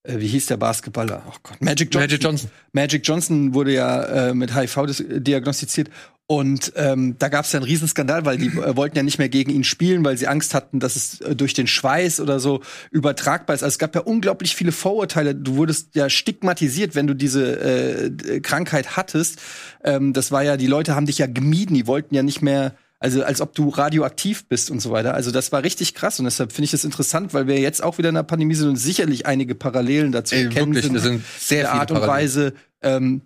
[0.03, 1.23] äh, wie hieß der Basketballer?
[1.27, 2.01] Oh Gott, Magic Johnson.
[2.01, 2.51] Magic Johnson.
[2.71, 4.85] Magic Johnson wurde ja äh, mit HIV
[5.19, 5.89] diagnostiziert
[6.27, 9.29] Und ähm, da gab es ja einen Riesenskandal, weil die äh, wollten ja nicht mehr
[9.29, 12.61] gegen ihn spielen, weil sie Angst hatten, dass es äh, durch den Schweiß oder so
[12.89, 13.61] übertragbar ist.
[13.61, 15.35] Also es gab ja unglaublich viele Vorurteile.
[15.35, 19.39] Du wurdest ja stigmatisiert, wenn du diese äh, Krankheit hattest.
[19.83, 22.73] Ähm, das war ja, die Leute haben dich ja gemieden, die wollten ja nicht mehr
[22.97, 25.13] also als ob du radioaktiv bist und so weiter.
[25.13, 27.99] Also das war richtig krass und deshalb finde ich das interessant, weil wir jetzt auch
[27.99, 30.95] wieder in der Pandemie sind und sicherlich einige Parallelen dazu Ey, erkennen wirklich, sind.
[30.95, 32.23] das sind sehr der viele Art und Parallelen.
[32.23, 33.21] Weise ähm,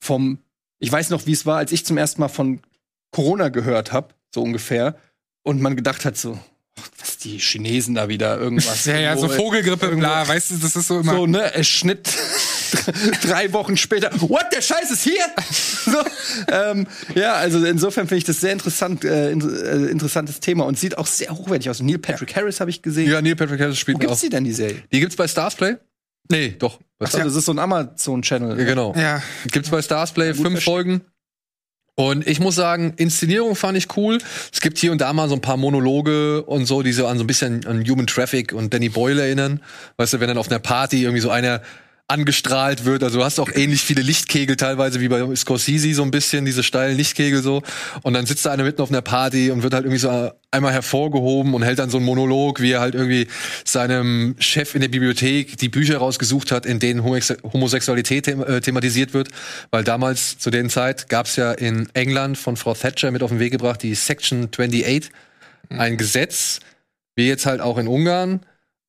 [0.00, 0.38] vom.
[0.82, 2.58] Ich weiß noch, wie es war, als ich zum ersten Mal von
[3.12, 4.96] Corona gehört habe, so ungefähr,
[5.44, 6.36] und man gedacht hat so,
[6.80, 8.84] ach, was die Chinesen da wieder irgendwas.
[8.86, 11.12] Ja, ja, so Vogelgrippe, irgendwo- bla, weißt du, das ist so immer.
[11.12, 12.08] so, ne, es Schnitt
[13.22, 14.10] drei Wochen später.
[14.22, 15.22] What, der Scheiß ist hier?
[15.84, 15.98] so,
[16.50, 20.76] ähm, ja, also insofern finde ich das sehr interessant, äh, in, äh, interessantes Thema und
[20.78, 21.80] sieht auch sehr hochwertig aus.
[21.80, 23.08] Neil Patrick Harris habe ich gesehen.
[23.08, 24.20] Ja, Neil Patrick Harris Wo spielt gibt's auch.
[24.20, 24.82] die denn, die Serie?
[24.90, 25.76] Die gibt's bei Starsplay?
[26.30, 26.78] Nee, doch.
[26.98, 28.58] Bei Achso, das ist so ein Amazon-Channel.
[28.58, 28.94] Ja, genau.
[28.96, 30.62] Ja, Gibt's bei Starsplay fünf.
[30.62, 31.02] Folgen.
[31.94, 34.18] Und ich muss sagen, Inszenierung fand ich cool.
[34.50, 37.18] Es gibt hier und da mal so ein paar Monologe und so, die so an
[37.18, 39.60] so ein bisschen an Human Traffic und Danny Boyle erinnern.
[39.98, 41.60] Weißt du, wenn dann auf einer Party irgendwie so einer
[42.12, 43.02] angestrahlt wird.
[43.02, 46.62] Also du hast auch ähnlich viele Lichtkegel teilweise wie bei Scorsese so ein bisschen, diese
[46.62, 47.62] steilen Lichtkegel so.
[48.02, 50.72] Und dann sitzt da einer mitten auf einer Party und wird halt irgendwie so einmal
[50.72, 53.28] hervorgehoben und hält dann so einen Monolog, wie er halt irgendwie
[53.64, 59.14] seinem Chef in der Bibliothek die Bücher rausgesucht hat, in denen Homosex- Homosexualität äh, thematisiert
[59.14, 59.28] wird.
[59.70, 63.30] Weil damals, zu der Zeit, gab es ja in England von Frau Thatcher mit auf
[63.30, 65.10] den Weg gebracht, die Section 28,
[65.70, 66.60] ein Gesetz,
[67.16, 68.40] wie jetzt halt auch in Ungarn,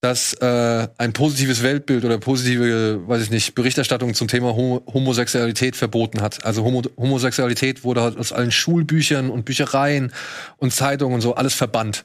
[0.04, 5.78] das äh, ein positives Weltbild oder positive, weiß ich nicht, Berichterstattung zum Thema Homo Homosexualität
[5.78, 6.44] verboten hat.
[6.44, 10.12] Also Homo Homosexualität wurde halt aus allen Schulbüchern und Büchereien
[10.58, 12.04] und Zeitungen und so alles verbannt.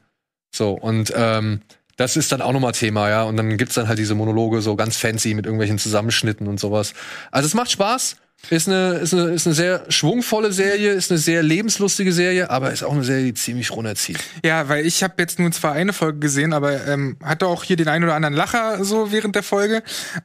[0.55, 1.63] So, und ähm,
[1.97, 3.25] das ist dann auch nochmal Thema, ja.
[3.25, 6.95] Und dann gibt's dann halt diese Monologe so ganz fancy mit irgendwelchen Zusammenschnitten und sowas.
[7.33, 8.15] Also es macht Spaß.
[8.51, 12.73] Ist eine, ist eine, ist eine sehr schwungvolle Serie, ist eine sehr lebenslustige Serie, aber
[12.73, 14.19] ist auch eine Serie, die ziemlich runterzieht.
[14.45, 17.77] ja, weil ich habe jetzt nun zwar eine Folge gesehen, aber ähm, hatte auch hier
[17.77, 19.83] den einen oder anderen Lacher so während der Folge.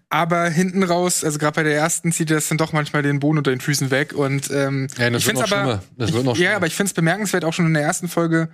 [0.10, 3.40] Aber hinten raus, also gerade bei der ersten, zieht das dann doch manchmal den Boden
[3.40, 4.14] unter den Füßen weg.
[4.14, 5.84] Und ähm, Ja, das ich noch aber.
[5.98, 6.56] Das ich, wird noch ja, schlimmer.
[6.56, 8.50] aber ich finde es bemerkenswert auch schon in der ersten Folge.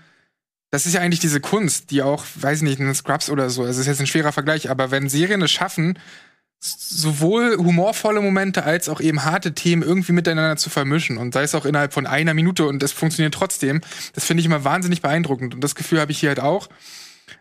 [0.71, 3.61] Das ist ja eigentlich diese Kunst, die auch, weiß ich nicht, in Scrubs oder so.
[3.63, 5.99] Also es ist jetzt ein schwerer Vergleich, aber wenn Serien es schaffen,
[6.59, 11.17] sowohl humorvolle Momente als auch eben harte Themen irgendwie miteinander zu vermischen.
[11.17, 13.81] Und sei es auch innerhalb von einer Minute und das funktioniert trotzdem,
[14.13, 15.55] das finde ich immer wahnsinnig beeindruckend.
[15.55, 16.69] Und das Gefühl habe ich hier halt auch.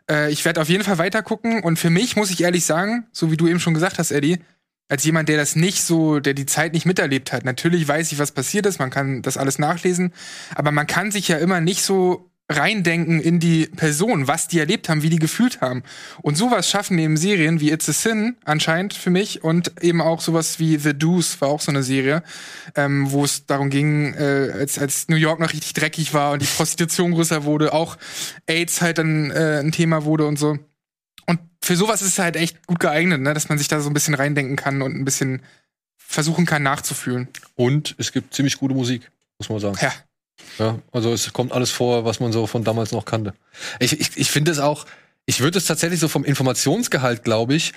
[0.08, 1.62] Äh, ich werde auf jeden Fall weiter gucken.
[1.62, 4.38] Und für mich muss ich ehrlich sagen, so wie du eben schon gesagt hast, Eddie,
[4.88, 7.44] als jemand, der das nicht so, der die Zeit nicht miterlebt hat.
[7.44, 10.14] Natürlich weiß ich, was passiert ist, man kann das alles nachlesen,
[10.54, 14.88] aber man kann sich ja immer nicht so reindenken in die Person, was die erlebt
[14.88, 15.82] haben, wie die gefühlt haben.
[16.22, 20.22] Und sowas schaffen eben Serien wie It's a Sin anscheinend für mich und eben auch
[20.22, 22.22] sowas wie The Deuce war auch so eine Serie,
[22.74, 26.42] ähm, wo es darum ging, äh, als, als New York noch richtig dreckig war und
[26.42, 27.98] die Prostitution größer wurde, auch
[28.46, 30.58] AIDS halt dann äh, ein Thema wurde und so.
[31.26, 33.34] Und für sowas ist es halt echt gut geeignet, ne?
[33.34, 35.42] dass man sich da so ein bisschen reindenken kann und ein bisschen
[35.98, 37.28] versuchen kann nachzufühlen.
[37.56, 39.76] Und es gibt ziemlich gute Musik, muss man sagen.
[39.82, 39.92] Ja.
[40.58, 43.34] Ja, also es kommt alles vor, was man so von damals noch kannte.
[43.80, 44.86] Ich, ich, ich finde es auch,
[45.26, 47.72] ich würde es tatsächlich so vom Informationsgehalt, glaube ich,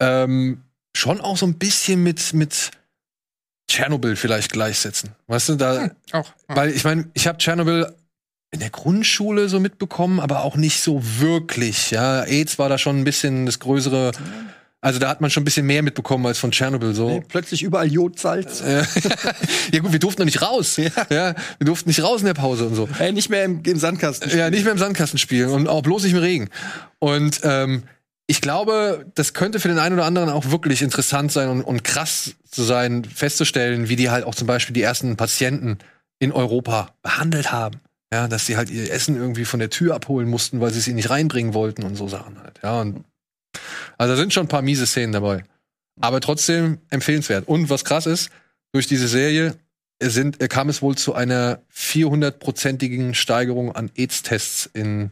[0.00, 0.62] ähm,
[0.96, 2.70] schon auch so ein bisschen mit, mit
[3.68, 5.10] Tschernobyl vielleicht gleichsetzen.
[5.28, 6.32] Weißt du, da, Hm, auch.
[6.48, 6.56] Ja.
[6.56, 7.94] weil ich meine, ich habe Tschernobyl
[8.50, 11.92] in der Grundschule so mitbekommen, aber auch nicht so wirklich.
[11.92, 14.10] Ja, AIDS war da schon ein bisschen das größere.
[14.82, 17.08] Also da hat man schon ein bisschen mehr mitbekommen als von Tschernobyl so.
[17.10, 18.62] Nee, plötzlich überall Jodsalz.
[19.72, 20.76] Ja gut, wir durften noch nicht raus.
[20.76, 21.34] Ja.
[21.58, 22.88] wir durften nicht raus in der Pause und so.
[22.98, 24.36] Ey, nicht mehr im, im Sandkasten.
[24.36, 26.48] Ja, nicht mehr im Sandkasten spielen und auch bloß nicht im Regen.
[26.98, 27.84] Und ähm,
[28.26, 31.84] ich glaube, das könnte für den einen oder anderen auch wirklich interessant sein und, und
[31.84, 35.78] krass zu sein, festzustellen, wie die halt auch zum Beispiel die ersten Patienten
[36.18, 37.80] in Europa behandelt haben.
[38.12, 40.88] Ja, dass sie halt ihr Essen irgendwie von der Tür abholen mussten, weil sie es
[40.88, 42.58] ihnen nicht reinbringen wollten und so Sachen halt.
[42.62, 43.04] Ja, und
[43.98, 45.44] also da sind schon ein paar miese Szenen dabei.
[46.00, 47.46] Aber trotzdem empfehlenswert.
[47.48, 48.30] Und was krass ist,
[48.72, 49.56] durch diese Serie
[50.02, 55.10] sind, kam es wohl zu einer 400-prozentigen Steigerung an AIDS-Tests in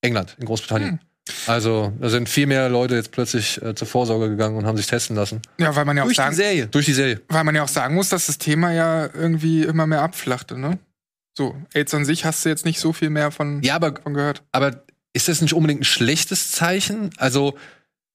[0.00, 1.00] England, in Großbritannien.
[1.46, 4.86] Also da sind viel mehr Leute jetzt plötzlich äh, zur Vorsorge gegangen und haben sich
[4.86, 5.42] testen lassen.
[5.58, 6.66] Ja, weil man ja auch Durch die sagen, Serie.
[6.68, 7.20] Durch die Serie.
[7.28, 10.78] weil man ja auch sagen muss, dass das Thema ja irgendwie immer mehr abflachte, ne?
[11.36, 14.14] So, AIDS an sich hast du jetzt nicht so viel mehr von, Ja, aber, von
[14.14, 14.42] gehört.
[14.52, 17.10] aber ist das nicht unbedingt ein schlechtes Zeichen?
[17.18, 17.56] Also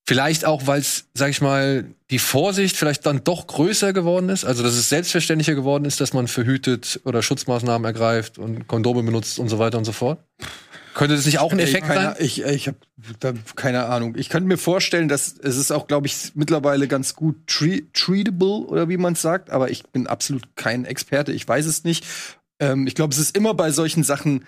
[0.06, 4.46] vielleicht auch, weil es, sag ich mal, die Vorsicht vielleicht dann doch größer geworden ist.
[4.46, 9.39] Also dass es selbstverständlicher geworden ist, dass man verhütet oder Schutzmaßnahmen ergreift und Kondome benutzt
[9.39, 10.20] und so weiter und so fort.
[10.94, 12.16] Könnte das nicht auch ein Effekt keine, sein?
[12.20, 12.78] Ich, ich habe
[13.20, 14.13] da keine Ahnung.
[14.16, 18.68] Ich könnte mir vorstellen, dass es ist auch, glaube ich, mittlerweile ganz gut tre treatable
[18.68, 19.50] oder wie man es sagt.
[19.50, 21.32] Aber ich bin absolut kein Experte.
[21.32, 22.06] Ich weiß es nicht.
[22.60, 24.46] ähm, ich glaube, es ist immer bei solchen Sachen,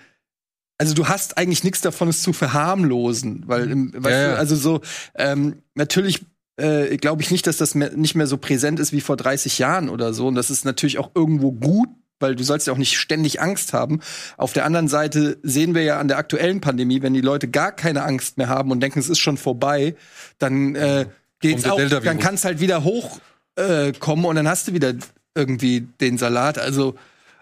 [0.78, 4.56] also du hast eigentlich nichts davon, es zu verharmlosen, weil, im, weißt Ja, du, also
[4.56, 4.80] so,
[5.14, 6.24] ähm, natürlich
[6.56, 9.58] äh, glaube ich nicht, dass das mehr, nicht mehr so präsent ist wie vor 30
[9.58, 10.26] Jahren oder so.
[10.26, 13.72] Und das ist natürlich auch irgendwo gut, weil du sollst ja auch nicht ständig Angst
[13.72, 14.00] haben.
[14.36, 17.72] Auf der anderen Seite sehen wir ja an der aktuellen Pandemie, wenn die Leute gar
[17.72, 19.94] keine Angst mehr haben und denken, es ist schon vorbei,
[20.38, 21.06] dann äh,
[21.40, 23.20] geht's der auch, dann kann es halt wieder hochkommen
[23.56, 24.94] äh, kommen und dann hast du wieder
[25.34, 26.58] irgendwie den Salat.
[26.58, 26.94] Also,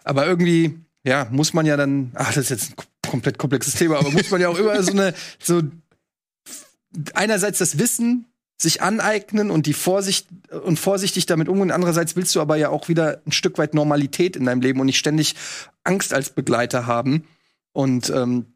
[0.02, 2.76] aber irgendwie, ja, muss man ja dann, ach, das ist jetzt ein
[3.14, 5.62] komplett komplexes Thema, aber muss man ja auch immer so eine, so
[7.14, 10.26] einerseits das Wissen sich aneignen und die Vorsicht
[10.64, 11.70] und vorsichtig damit umgehen.
[11.70, 14.86] Andererseits willst du aber ja auch wieder ein Stück weit Normalität in deinem Leben und
[14.86, 15.34] nicht ständig
[15.84, 17.24] Angst als Begleiter haben.
[17.72, 18.46] Und ähm,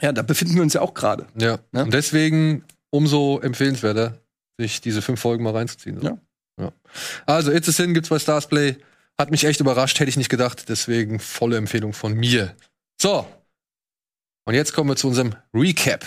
[0.00, 1.26] ja, da befinden wir uns ja auch gerade.
[1.38, 1.58] Ja.
[1.70, 1.84] Ne?
[1.84, 4.18] Und deswegen umso empfehlenswerter,
[4.58, 6.00] sich diese fünf Folgen mal reinzuziehen.
[6.00, 6.06] So.
[6.06, 6.18] Ja.
[6.58, 6.72] ja.
[7.26, 8.76] Also, It's a Sin gibt's bei Starsplay.
[9.18, 10.68] Hat mich echt überrascht, hätte ich nicht gedacht.
[10.68, 12.54] Deswegen volle Empfehlung von mir.
[13.00, 13.26] So.
[14.44, 16.04] Und jetzt kommen wir zu unserem Recap.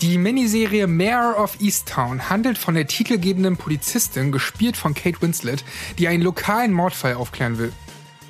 [0.00, 5.64] Die Miniserie Mayor of Easttown handelt von der titelgebenden Polizistin, gespielt von Kate Winslet,
[5.98, 7.72] die einen lokalen Mordfall aufklären will.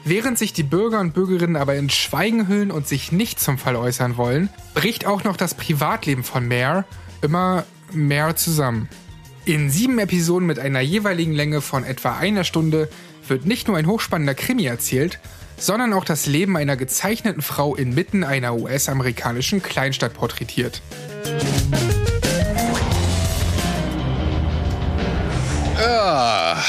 [0.04, 3.76] Während sich die Bürger und Bürgerinnen aber in Schweigen hüllen und sich nicht zum Fall
[3.76, 6.86] äußern wollen, bricht auch noch das Privatleben von Mayor
[7.20, 8.88] immer mehr zusammen.
[9.44, 12.88] In sieben Episoden mit einer jeweiligen Länge von etwa einer Stunde
[13.26, 15.18] wird nicht nur ein hochspannender Krimi erzählt,
[15.56, 20.80] sondern auch das Leben einer gezeichneten Frau inmitten einer US-amerikanischen Kleinstadt porträtiert.
[25.76, 26.62] Ja,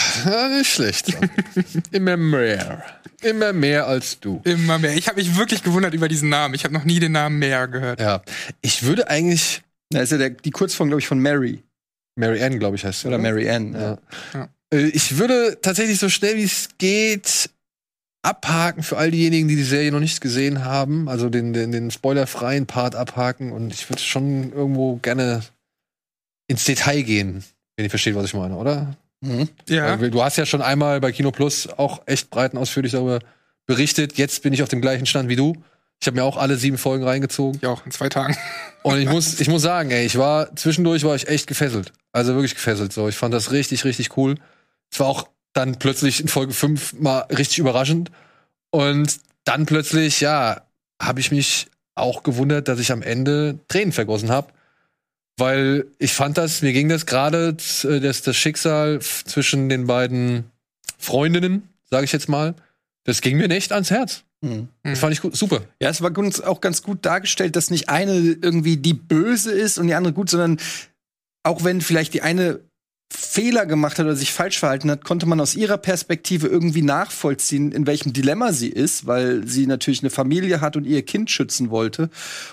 [0.58, 1.16] nicht schlecht.
[1.92, 2.84] Immer mehr.
[3.22, 4.42] Immer mehr als du.
[4.46, 4.96] Immer mehr.
[4.96, 6.56] Ich habe mich wirklich gewundert über diesen Namen.
[6.56, 8.00] Ich habe noch nie den Namen mehr gehört.
[8.00, 8.24] Ja.
[8.62, 9.62] Ich würde eigentlich.
[9.92, 11.62] Da ist ja der, die Kurzform, glaube ich, von Mary.
[12.16, 13.08] Mary Ann, glaube ich, heißt sie.
[13.08, 13.74] Oder Mary Ann.
[13.74, 13.98] Ja.
[14.34, 14.50] Ja.
[14.74, 17.50] Äh, Ich würde tatsächlich so schnell wie es geht
[18.22, 21.10] abhaken für all diejenigen, die die Serie noch nicht gesehen haben.
[21.10, 23.52] Also den, den, den spoilerfreien Part abhaken.
[23.52, 25.42] Und ich würde schon irgendwo gerne
[26.48, 27.44] ins Detail gehen,
[27.76, 28.96] wenn ihr versteht, was ich meine, oder?
[29.22, 29.50] Mhm.
[29.68, 30.00] Ja.
[30.00, 33.20] Weil du hast ja schon einmal bei Kino Plus auch echt breit und ausführlich darüber
[33.66, 34.18] berichtet.
[34.18, 35.56] Jetzt bin ich auf dem gleichen Stand wie du.
[36.02, 37.60] Ich habe mir auch alle sieben Folgen reingezogen.
[37.62, 38.36] Ja, auch in zwei Tagen.
[38.84, 41.94] Und ich muss, ich muss sagen, ey, ich war, zwischendurch war ich echt gefesselt.
[42.12, 42.92] Also wirklich gefesselt.
[42.92, 44.36] So, ich fand das richtig, richtig cool.
[44.92, 48.12] Es war auch dann plötzlich in Folge 5 mal richtig überraschend.
[48.72, 50.62] Und dann plötzlich, ja,
[51.02, 54.52] habe ich mich auch gewundert, dass ich am Ende Tränen vergossen habe.
[55.38, 60.52] Weil ich fand das, mir ging das gerade, äh, das, das Schicksal zwischen den beiden
[60.98, 62.54] Freundinnen, sage ich jetzt mal,
[63.04, 64.24] das ging mir echt ans Herz.
[64.44, 64.68] Mhm.
[64.84, 65.62] Das fand ich gut, super.
[65.80, 66.12] Ja, es war
[66.46, 70.30] auch ganz gut dargestellt, dass nicht eine irgendwie die Böse ist und die andere gut,
[70.30, 70.58] sondern
[71.44, 72.60] auch wenn vielleicht die eine
[73.10, 77.72] Fehler gemacht hat oder sich falsch verhalten hat, konnte man aus ihrer Perspektive irgendwie nachvollziehen,
[77.72, 81.70] in welchem Dilemma sie ist, weil sie natürlich eine Familie hat und ihr Kind schützen
[81.70, 82.10] wollte.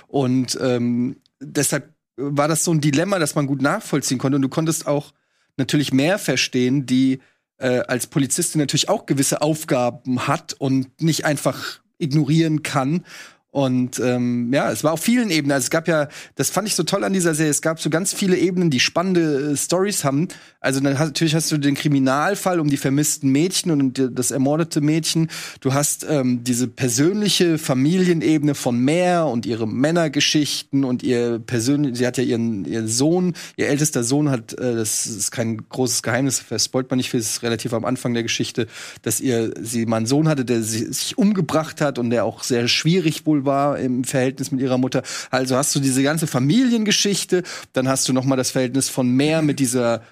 [0.06, 4.36] Und ähm, deshalb war das so ein Dilemma, das man gut nachvollziehen konnte.
[4.36, 5.12] Und du konntest auch
[5.56, 7.20] natürlich mehr verstehen, die
[7.60, 13.04] äh, als Polizistin natürlich auch gewisse Aufgaben hat und nicht einfach ignorieren kann.
[13.52, 15.52] Und ähm, ja, es war auf vielen Ebenen.
[15.52, 17.50] Also es gab ja, das fand ich so toll an dieser Serie.
[17.50, 20.28] Es gab so ganz viele Ebenen, die spannende äh, Stories haben.
[20.60, 24.30] Also dann hast, natürlich hast du den Kriminalfall um die vermissten Mädchen und die, das
[24.30, 25.30] ermordete Mädchen.
[25.60, 31.98] Du hast ähm, diese persönliche Familienebene von Mare und ihre Männergeschichten und ihr persönlich.
[31.98, 36.04] Sie hat ja ihren ihr Sohn, ihr ältester Sohn hat, äh, das ist kein großes
[36.04, 38.68] Geheimnis, das spoilt man nicht viel, ist relativ am Anfang der Geschichte,
[39.02, 42.44] dass ihr sie mal einen Sohn hatte, der sie, sich umgebracht hat und der auch
[42.44, 45.02] sehr schwierig wohl war im Verhältnis mit ihrer Mutter.
[45.30, 49.42] Also hast du diese ganze Familiengeschichte, dann hast du noch mal das Verhältnis von Mare
[49.42, 50.02] mit dieser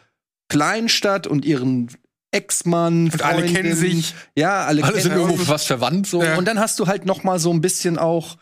[0.49, 1.89] Kleinstadt und ihren
[2.31, 4.15] Ex-Mann, Und alle kennen sich.
[4.37, 5.49] Ja, alle, Alle sind kennen irgendwo sich.
[5.49, 6.23] fast verwandt, so.
[6.23, 6.37] Ja.
[6.37, 8.37] Und dann hast du halt noch mal so ein bisschen auch,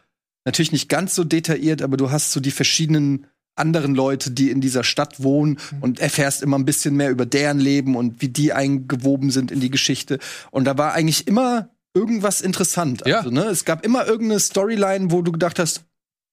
[0.44, 4.60] natürlich nicht ganz so detailliert, aber du hast so die verschiedenen anderen Leute, die in
[4.60, 8.52] dieser Stadt wohnen und erfährst immer ein bisschen mehr über deren Leben und wie die
[8.52, 10.18] eingewoben sind in die Geschichte.
[10.50, 13.02] Und da war eigentlich immer irgendwas interessant.
[13.06, 13.18] Ja.
[13.18, 15.84] Also, ne, es gab immer irgendeine Storyline, wo du gedacht hast,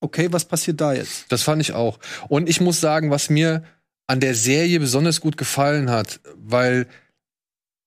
[0.02, 1.26] okay, was passiert da jetzt?
[1.30, 1.98] Das fand ich auch.
[2.28, 3.64] Und ich muss sagen, was mir
[4.06, 6.88] an der Serie besonders gut gefallen hat, weil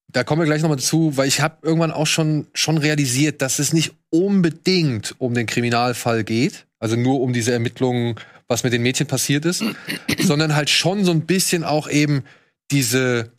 [0.09, 3.59] da kommen wir gleich nochmal dazu, weil ich habe irgendwann auch schon, schon realisiert, dass
[3.59, 8.17] es nicht unbedingt um den Kriminalfall geht, also nur um diese Ermittlungen,
[8.49, 9.63] was mit den Mädchen passiert ist,
[10.23, 12.25] sondern halt schon so ein bisschen auch eben
[12.71, 13.31] diese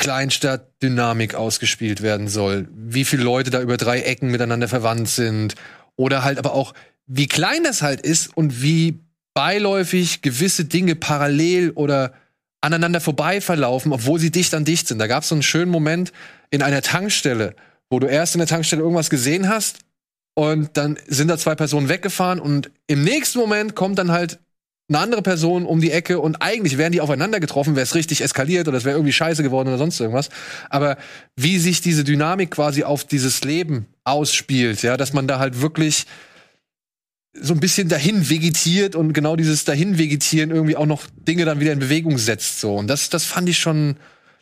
[0.00, 2.68] Kleinstadt-Dynamik ausgespielt werden soll.
[2.74, 5.54] Wie viele Leute da über drei Ecken miteinander verwandt sind.
[5.94, 6.74] Oder halt aber auch,
[7.06, 9.00] wie klein das halt ist und wie
[9.34, 12.14] beiläufig gewisse Dinge parallel oder
[12.62, 14.98] aneinander vorbei verlaufen, obwohl sie dicht an dicht sind.
[14.98, 16.12] Da gab es so einen schönen Moment
[16.50, 17.54] in einer Tankstelle,
[17.90, 19.78] wo du erst in der Tankstelle irgendwas gesehen hast
[20.34, 24.38] und dann sind da zwei Personen weggefahren und im nächsten Moment kommt dann halt
[24.90, 28.20] eine andere Person um die Ecke und eigentlich wären die aufeinander getroffen, wäre es richtig
[28.20, 30.28] eskaliert oder es wäre irgendwie scheiße geworden oder sonst irgendwas.
[30.68, 30.98] Aber
[31.36, 36.04] wie sich diese Dynamik quasi auf dieses Leben ausspielt, ja, dass man da halt wirklich
[37.32, 41.60] so ein bisschen dahin vegetiert und genau dieses dahin vegetieren irgendwie auch noch Dinge dann
[41.60, 43.96] wieder in Bewegung setzt so und das das fand ich schon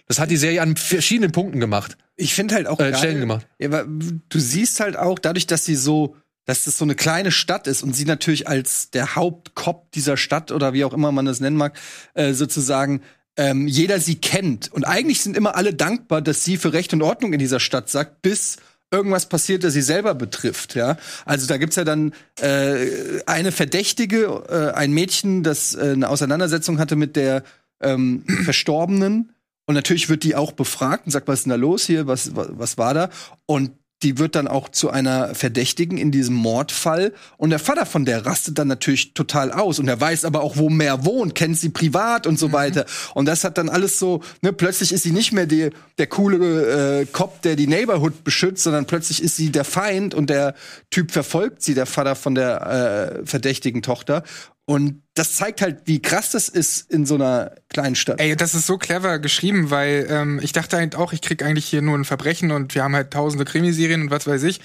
[0.06, 1.98] das hat die Serie an verschiedenen Punkten gemacht.
[2.16, 3.46] Ich finde halt auch Äh, geil, Stellen gemacht.
[3.58, 6.16] Ja, du siehst halt auch, dadurch, dass sie so,
[6.48, 10.50] dass das so eine kleine Stadt ist und sie natürlich als der Hauptkopf dieser Stadt
[10.50, 11.78] oder wie auch immer man das nennen mag,
[12.14, 13.02] äh, sozusagen
[13.36, 14.72] ähm, jeder sie kennt.
[14.72, 17.90] Und eigentlich sind immer alle dankbar, dass sie für Recht und Ordnung in dieser Stadt
[17.90, 18.56] sagt, bis
[18.90, 20.96] irgendwas passiert, das sie selber betrifft, ja.
[21.26, 26.78] Also da gibt's ja dann äh, eine Verdächtige, äh, ein Mädchen, das äh, eine Auseinandersetzung
[26.78, 27.42] hatte mit der
[27.82, 29.34] ähm, Verstorbenen.
[29.66, 32.06] Und natürlich wird die auch befragt und sagt, was ist denn da los hier?
[32.06, 33.10] Was, was, was war da?
[33.44, 37.12] Und die wird dann auch zu einer Verdächtigen in diesem Mordfall.
[37.36, 39.78] Und der Vater von der rastet dann natürlich total aus.
[39.78, 42.86] Und er weiß aber auch, wo mehr wohnt, kennt sie privat und so weiter.
[43.14, 47.00] Und das hat dann alles so, ne, plötzlich ist sie nicht mehr die, der coole
[47.00, 50.54] äh, Cop, der die Neighborhood beschützt, sondern plötzlich ist sie der Feind und der
[50.90, 54.22] Typ verfolgt sie, der Vater von der äh, verdächtigen Tochter.
[54.68, 58.20] Und das zeigt halt, wie krass das ist in so einer kleinen Stadt.
[58.20, 61.64] Ey, das ist so clever geschrieben, weil ähm, ich dachte halt auch, ich krieg eigentlich
[61.64, 64.60] hier nur ein Verbrechen und wir haben halt tausende Krimiserien und was weiß ich.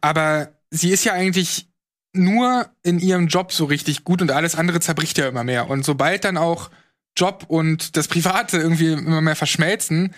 [0.00, 1.68] Aber sie ist ja eigentlich
[2.14, 5.68] nur in ihrem Job so richtig gut und alles andere zerbricht ja immer mehr.
[5.68, 6.70] Und sobald dann auch
[7.14, 10.14] Job und das Private irgendwie immer mehr verschmelzen,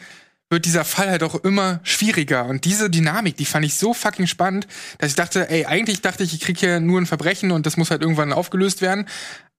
[0.51, 2.47] wird dieser Fall halt auch immer schwieriger.
[2.47, 4.67] Und diese Dynamik, die fand ich so fucking spannend,
[4.99, 7.77] dass ich dachte, ey, eigentlich dachte ich, ich krieg hier nur ein Verbrechen und das
[7.77, 9.07] muss halt irgendwann aufgelöst werden.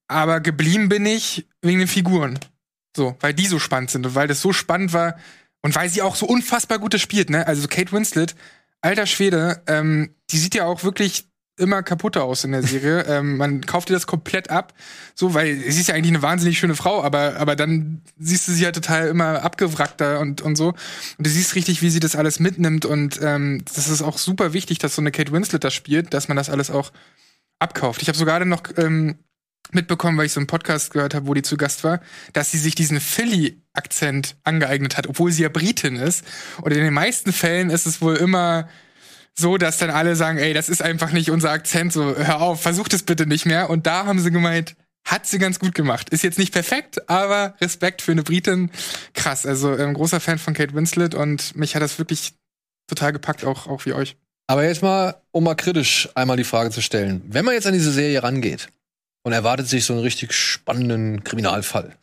[0.07, 2.39] Aber geblieben bin ich wegen den Figuren.
[2.97, 5.15] So, weil die so spannend sind und weil das so spannend war
[5.61, 7.45] und weil sie auch so unfassbar gut das spielt, ne?
[7.45, 8.35] Also Kate Winslet,
[8.81, 11.28] alter Schwede, ähm, die sieht ja auch wirklich
[11.59, 13.03] immer kaputter aus in der Serie.
[13.07, 14.73] ähm, man kauft ihr das komplett ab,
[15.15, 18.51] so, weil sie ist ja eigentlich eine wahnsinnig schöne Frau, aber, aber dann siehst du
[18.51, 20.69] sie ja total immer abgewrackter und, und so.
[20.69, 24.53] Und du siehst richtig, wie sie das alles mitnimmt und ähm, das ist auch super
[24.53, 26.91] wichtig, dass so eine Kate Winslet das spielt, dass man das alles auch
[27.59, 28.01] abkauft.
[28.01, 29.15] Ich habe sogar noch ähm,
[29.71, 32.01] mitbekommen, weil ich so einen Podcast gehört habe, wo die zu Gast war,
[32.33, 36.25] dass sie sich diesen Philly-Akzent angeeignet hat, obwohl sie ja Britin ist.
[36.61, 38.67] Und in den meisten Fällen ist es wohl immer
[39.39, 42.61] so, dass dann alle sagen, ey, das ist einfach nicht unser Akzent, so hör auf,
[42.61, 43.69] versucht es bitte nicht mehr.
[43.69, 44.75] Und da haben sie gemeint,
[45.05, 46.09] hat sie ganz gut gemacht.
[46.09, 48.69] Ist jetzt nicht perfekt, aber Respekt für eine Britin,
[49.13, 49.45] krass.
[49.45, 52.33] Also ähm, großer Fan von Kate Winslet und mich hat das wirklich
[52.87, 54.17] total gepackt, auch, auch wie euch.
[54.47, 57.21] Aber jetzt mal, um mal kritisch einmal die Frage zu stellen.
[57.27, 58.69] Wenn man jetzt an diese Serie rangeht
[59.23, 61.95] und erwartet sich so einen richtig spannenden Kriminalfall,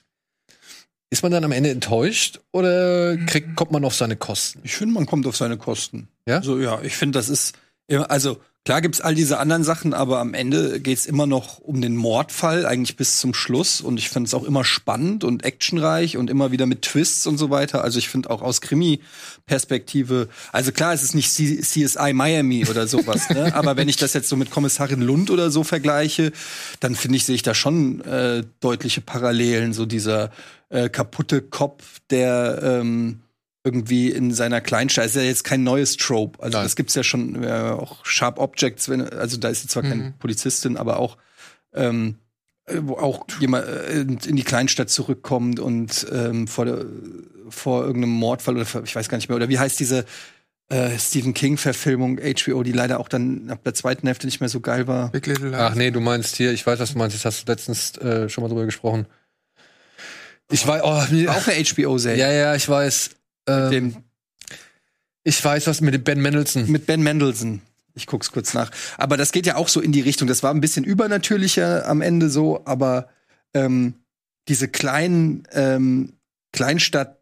[1.10, 4.60] ist man dann am Ende enttäuscht oder kriegt, kommt man auf seine Kosten?
[4.64, 6.08] Ich finde, man kommt auf seine Kosten.
[6.26, 6.42] Ja?
[6.42, 7.54] So, ja, ich finde, das ist,
[8.08, 11.94] also klar gibt's all diese anderen Sachen, aber am Ende geht's immer noch um den
[11.94, 13.80] Mordfall, eigentlich bis zum Schluss.
[13.80, 17.38] Und ich finde es auch immer spannend und actionreich und immer wieder mit Twists und
[17.38, 17.84] so weiter.
[17.84, 22.88] Also ich finde auch aus Krimi-Perspektive, also klar, es ist nicht C CSI Miami oder
[22.88, 23.54] sowas, ne?
[23.54, 26.32] aber wenn ich das jetzt so mit Kommissarin Lund oder so vergleiche,
[26.80, 29.74] dann finde ich, sehe ich da schon äh, deutliche Parallelen.
[29.74, 30.32] So dieser
[30.70, 33.20] äh, kaputte Kopf, der ähm,
[33.66, 36.40] irgendwie in seiner Kleinstadt, ist ja jetzt kein neues Trope.
[36.42, 36.64] Also Nein.
[36.64, 40.14] das gibt's ja schon, äh, auch Sharp Objects, wenn, also da ist sie zwar keine
[40.18, 41.16] Polizistin, aber auch
[41.74, 42.16] ähm,
[42.66, 46.84] äh, wo auch jemand äh, in die Kleinstadt zurückkommt und ähm, vor, der,
[47.48, 50.04] vor irgendeinem Mordfall oder ich weiß gar nicht mehr, oder wie heißt diese
[50.68, 54.60] äh, Stephen King-Verfilmung HBO, die leider auch dann ab der zweiten Hälfte nicht mehr so
[54.60, 55.10] geil war.
[55.10, 55.60] Big Little Lies.
[55.60, 58.28] Ach nee, du meinst hier, ich weiß, was du meinst, das hast du letztens äh,
[58.28, 59.06] schon mal drüber gesprochen.
[60.50, 62.20] Ich weiß, oh, War auch eine HBO-Serie.
[62.20, 63.10] ja, ja, ich weiß.
[63.46, 63.96] Ähm, Dem,
[65.24, 66.70] ich weiß, was mit dem Ben Mendelssohn.
[66.70, 67.62] mit Ben Mendelssohn.
[67.94, 68.70] Ich guck's kurz nach.
[68.98, 70.28] Aber das geht ja auch so in die Richtung.
[70.28, 73.08] Das war ein bisschen übernatürlicher am Ende so, aber
[73.54, 73.94] ähm,
[74.48, 76.12] diese kleinen ähm,
[76.52, 77.16] Kleinstadt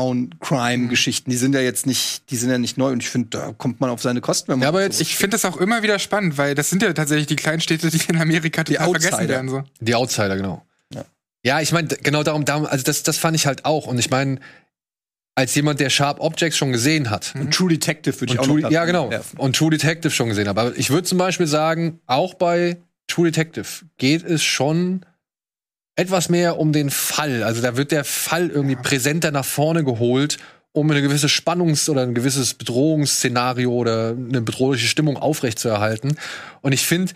[0.00, 3.52] Smalltown-Crime-Geschichten, die sind ja jetzt nicht, die sind ja nicht neu und ich finde, da
[3.52, 5.56] kommt man auf seine Kosten, wenn man Ja, aber so- jetzt- Ich finde das auch
[5.56, 9.00] immer wieder spannend, weil das sind ja tatsächlich die Kleinstädte, die in Amerika total Outsider.
[9.10, 9.48] vergessen werden.
[9.50, 9.62] So.
[9.80, 10.64] Die Outsider, genau.
[10.92, 11.04] Ja.
[11.44, 13.86] Ja, ich meine, genau darum, darum, also das, das fand ich halt auch.
[13.86, 14.40] Und ich meine,
[15.40, 18.60] als jemand, der Sharp Objects schon gesehen hat, Und True Detective würde ich und auch
[18.60, 19.10] True, ja, genau.
[19.10, 19.38] werfen.
[19.38, 20.60] Und True Detective schon gesehen habe.
[20.60, 22.76] Aber ich würde zum Beispiel sagen, auch bei
[23.08, 23.66] True Detective
[23.96, 25.06] geht es schon
[25.96, 27.42] etwas mehr um den Fall.
[27.42, 30.36] Also da wird der Fall irgendwie präsenter nach vorne geholt,
[30.72, 36.16] um eine gewisse Spannungs- oder ein gewisses Bedrohungsszenario oder eine bedrohliche Stimmung aufrechtzuerhalten.
[36.60, 37.14] Und ich finde,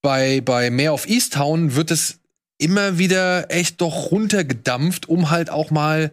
[0.00, 2.20] bei, bei Mayor of Easttown wird es
[2.58, 6.12] immer wieder echt doch runtergedampft, um halt auch mal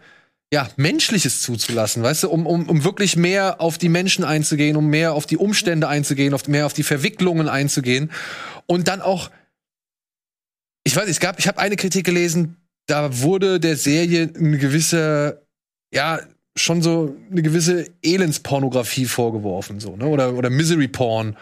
[0.53, 4.87] ja, Menschliches zuzulassen, weißt du, um, um, um wirklich mehr auf die Menschen einzugehen, um
[4.87, 8.11] mehr auf die Umstände einzugehen, auf mehr auf die Verwicklungen einzugehen
[8.67, 9.29] und dann auch
[10.83, 15.45] ich weiß, es gab, ich habe eine Kritik gelesen, da wurde der Serie eine gewisse,
[15.93, 16.19] ja,
[16.55, 20.05] schon so eine gewisse Elendspornografie vorgeworfen, so, ne?
[20.05, 21.37] Oder, oder Misery Porn,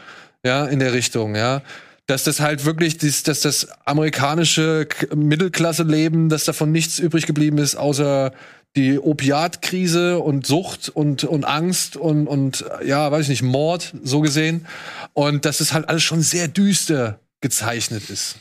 [0.45, 1.61] ja, in der Richtung, ja.
[2.05, 8.33] Dass das halt wirklich, dass das amerikanische Mittelklasse-Leben, dass davon nichts übrig geblieben ist, außer
[8.75, 14.21] die Opiatkrise und Sucht und, und Angst und, und, ja, weiß ich nicht, Mord, so
[14.21, 14.67] gesehen.
[15.13, 18.35] Und dass es halt alles schon sehr düster gezeichnet ist.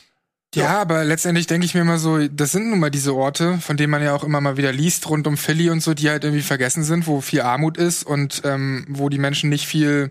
[0.54, 3.76] Ja, aber letztendlich denke ich mir immer so, das sind nun mal diese Orte, von
[3.76, 6.24] denen man ja auch immer mal wieder liest, rund um Philly und so, die halt
[6.24, 10.10] irgendwie vergessen sind, wo viel Armut ist und ähm, wo die Menschen nicht viel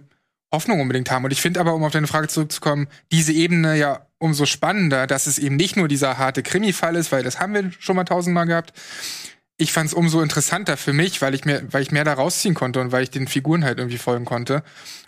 [0.54, 1.26] Hoffnung unbedingt haben.
[1.26, 5.28] Und ich finde aber, um auf deine Frage zurückzukommen, diese Ebene ja umso spannender, dass
[5.28, 8.46] es eben nicht nur dieser harte Krimi-Fall ist, weil das haben wir schon mal tausendmal
[8.46, 8.74] gehabt,
[9.60, 12.54] ich fand es umso interessanter für mich, weil ich mir, weil ich mehr da rausziehen
[12.54, 14.62] konnte und weil ich den Figuren halt irgendwie folgen konnte.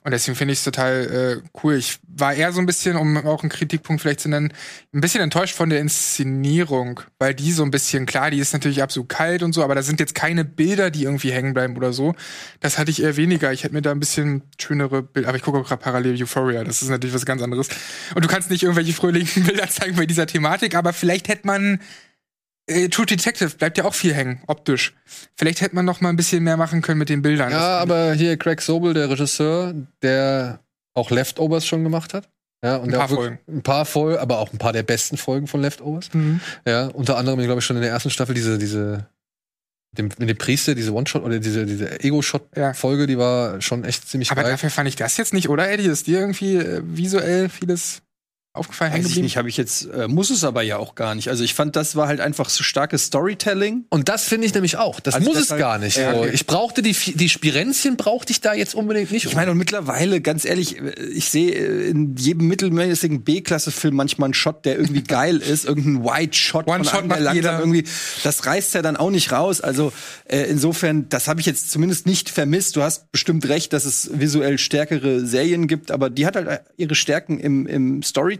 [0.03, 1.75] Und deswegen finde ich es total äh, cool.
[1.75, 4.51] Ich war eher so ein bisschen, um auch einen Kritikpunkt vielleicht zu nennen,
[4.91, 8.81] ein bisschen enttäuscht von der Inszenierung, weil die so ein bisschen, klar, die ist natürlich
[8.81, 11.93] absolut kalt und so, aber da sind jetzt keine Bilder, die irgendwie hängen bleiben oder
[11.93, 12.15] so.
[12.59, 13.53] Das hatte ich eher weniger.
[13.53, 16.63] Ich hätte mir da ein bisschen schönere Bilder, aber ich gucke auch gerade parallel Euphoria,
[16.63, 17.67] das ist natürlich was ganz anderes.
[18.15, 21.79] Und du kannst nicht irgendwelche fröhlichen Bilder zeigen bei dieser Thematik, aber vielleicht hätte man
[22.69, 24.93] äh, True Detective bleibt ja auch viel hängen, optisch.
[25.35, 27.51] Vielleicht hätte man noch mal ein bisschen mehr machen können mit den Bildern.
[27.51, 30.59] Ja, aber hier Craig Sobel, der Regisseur, der
[30.93, 32.29] auch Leftovers schon gemacht hat.
[32.63, 33.39] Ja, und ein paar Folgen.
[33.47, 36.13] Ein paar Folgen, aber auch ein paar der besten Folgen von Leftovers.
[36.13, 36.41] Mhm.
[36.65, 39.07] Ja, unter anderem, glaube ich, schon in der ersten Staffel diese, diese,
[39.97, 44.29] dem, mit dem Priester, diese One-Shot oder diese, diese Ego-Shot-Folge, die war schon echt ziemlich
[44.31, 44.51] aber geil.
[44.51, 45.85] Aber dafür fand ich das jetzt nicht, oder, Eddie?
[45.85, 48.01] Ist dir irgendwie äh, visuell vieles
[48.53, 49.23] aufgefallen, hängen geblieben?
[49.23, 51.29] nicht, habe ich jetzt, äh, muss es aber ja auch gar nicht.
[51.29, 53.85] Also ich fand, das war halt einfach so starkes Storytelling.
[53.89, 54.99] Und das finde ich nämlich auch.
[54.99, 55.97] Das also muss es gar nicht.
[55.97, 56.31] Äh, okay.
[56.33, 59.25] Ich brauchte die, die Spirenzchen brauchte ich da jetzt unbedingt nicht.
[59.25, 64.65] Ich meine, und mittlerweile, ganz ehrlich, ich sehe in jedem mittelmäßigen B-Klasse-Film manchmal einen Shot,
[64.65, 67.59] der irgendwie geil ist, irgendein White Shot One von Shot macht jeder.
[67.59, 67.85] irgendwie.
[68.23, 69.61] Das reißt ja dann auch nicht raus.
[69.61, 69.93] Also
[70.25, 72.75] äh, insofern, das habe ich jetzt zumindest nicht vermisst.
[72.75, 76.95] Du hast bestimmt recht, dass es visuell stärkere Serien gibt, aber die hat halt ihre
[76.95, 78.38] Stärken im, im Storytelling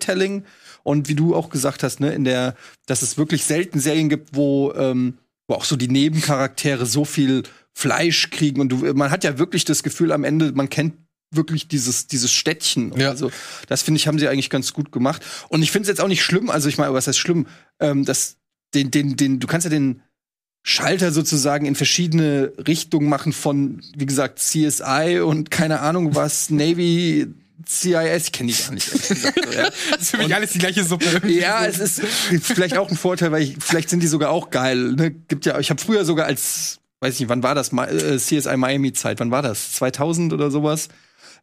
[0.84, 4.36] und wie du auch gesagt hast, ne, in der, dass es wirklich selten Serien gibt,
[4.36, 7.44] wo, ähm, wo auch so die Nebencharaktere so viel
[7.74, 10.96] Fleisch kriegen und du, man hat ja wirklich das Gefühl am Ende, man kennt
[11.32, 12.94] wirklich dieses dieses Städtchen.
[12.98, 13.10] Ja.
[13.10, 13.32] Also
[13.68, 15.24] das finde ich haben sie eigentlich ganz gut gemacht.
[15.50, 16.50] Und ich finde es jetzt auch nicht schlimm.
[16.50, 17.48] Also ich meine, was heißt schlimm?
[17.80, 18.38] Ähm, dass
[18.74, 20.02] den den den du kannst ja den
[20.64, 27.28] Schalter sozusagen in verschiedene Richtungen machen von wie gesagt CSI und keine Ahnung was Navy
[27.68, 28.92] CIS kenne ich gar nicht.
[28.92, 29.70] Gesagt, so, ja.
[29.92, 31.22] das ist für mich und, alles die gleiche Suppe.
[31.28, 32.02] Ja, es ist
[32.42, 34.94] vielleicht auch ein Vorteil, weil ich, vielleicht sind die sogar auch geil.
[34.94, 35.12] Ne?
[35.12, 38.58] Gibt ja, ich habe früher sogar als, weiß ich nicht, wann war das, äh, CSI
[38.58, 39.74] Miami Zeit, wann war das?
[39.74, 40.90] 2000 oder sowas?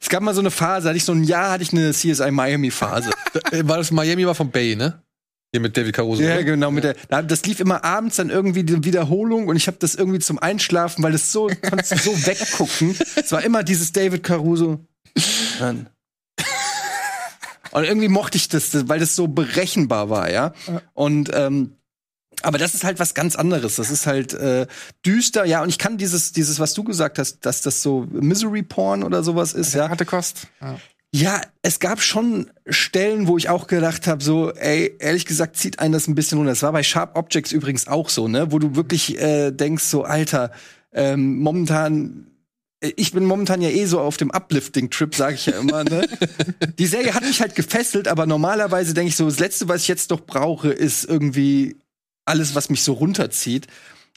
[0.01, 2.31] Es gab mal so eine Phase, hatte ich so ein Jahr, hatte ich eine CSI
[2.31, 3.11] Miami Phase.
[3.63, 5.03] war das Miami war von Bay, ne?
[5.53, 6.23] Hier mit David Caruso.
[6.23, 6.71] Ja, genau.
[6.71, 10.19] Mit der, das lief immer abends dann irgendwie die Wiederholung und ich habe das irgendwie
[10.19, 12.97] zum Einschlafen, weil es so, konntest du so weggucken.
[13.15, 14.85] Es war immer dieses David Caruso.
[15.59, 15.89] Dann
[17.77, 20.55] und irgendwie mochte ich das, weil das so berechenbar war, ja.
[20.67, 20.81] ja.
[20.95, 21.77] Und ähm,
[22.41, 23.77] aber das ist halt was ganz anderes.
[23.77, 24.67] Das ist halt äh,
[25.05, 25.63] düster, ja.
[25.63, 29.23] Und ich kann dieses, dieses, was du gesagt hast, dass das so Misery Porn oder
[29.23, 29.91] sowas ist, ja.
[29.91, 30.49] Hatte Kost.
[30.63, 30.79] Ja.
[31.13, 35.79] Ja, es gab schon Stellen, wo ich auch gedacht habe, so, ey, ehrlich gesagt, zieht
[35.79, 36.53] einen das ein bisschen runter.
[36.53, 40.05] Das war bei Sharp Objects übrigens auch so, ne, wo du wirklich äh, denkst, so,
[40.05, 40.51] Alter,
[40.93, 42.27] ähm, momentan
[42.97, 45.85] ich bin momentan ja eh so auf dem Uplifting-Trip, sage ich ja immer.
[45.85, 46.09] Ne?
[46.79, 49.89] Die Serie hat mich halt gefesselt, aber normalerweise denke ich so, das Letzte, was ich
[49.89, 51.77] jetzt doch brauche, ist irgendwie
[52.25, 53.67] alles, was mich so runterzieht.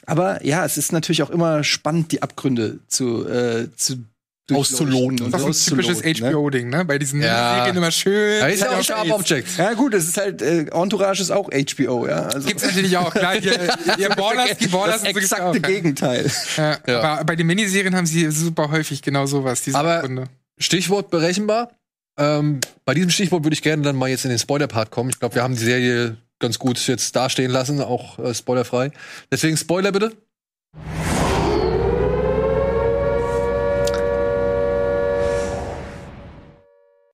[0.05, 4.05] Aber ja, es ist natürlich auch immer spannend, die Abgründe zu, äh, zu
[4.52, 5.32] auszuloten.
[5.32, 6.86] Das ist ein typisches HBO-Ding, ne?
[6.86, 7.56] Bei diesen ja.
[7.56, 8.39] Serien immer schön.
[8.39, 9.58] Ja, ist ja auch Sharp Objects.
[9.58, 12.24] Ja, gut, es ist halt, äh, Entourage ist auch HBO, ja.
[12.24, 12.47] Also.
[12.47, 13.36] Gibt's natürlich auch, klar.
[13.36, 16.30] Ihr, ihr Ballers, die Ballers das exakte auch, Gegenteil.
[16.58, 17.02] Ja, ja.
[17.02, 20.26] Aber bei den Miniserien haben sie super häufig genau sowas, diese aber Gründe.
[20.58, 21.72] Stichwort berechenbar.
[22.18, 25.10] Ähm, bei diesem Stichwort würde ich gerne dann mal jetzt in den Spoiler-Part kommen.
[25.10, 28.91] Ich glaube, wir haben die Serie ganz gut jetzt dastehen lassen, auch äh, spoilerfrei.
[29.32, 30.12] Deswegen Spoiler bitte.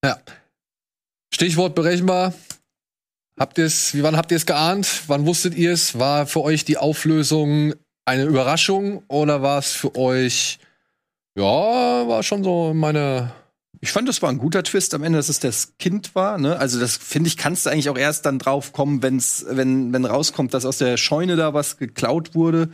[0.05, 0.19] Ja.
[1.33, 2.33] Stichwort berechenbar.
[3.39, 5.03] Habt ihr's, wie wann habt ihr es geahnt?
[5.07, 5.97] Wann wusstet ihr es?
[5.97, 7.73] War für euch die Auflösung
[8.05, 10.59] eine Überraschung oder war es für euch,
[11.35, 13.31] ja, war schon so meine,
[13.81, 16.37] Ich fand, das war ein guter Twist am Ende, dass es das Kind war.
[16.37, 16.57] Ne?
[16.57, 20.05] Also das finde ich, kannst du eigentlich auch erst dann drauf kommen, wenn's, wenn wenn
[20.05, 22.69] rauskommt, dass aus der Scheune da was geklaut wurde.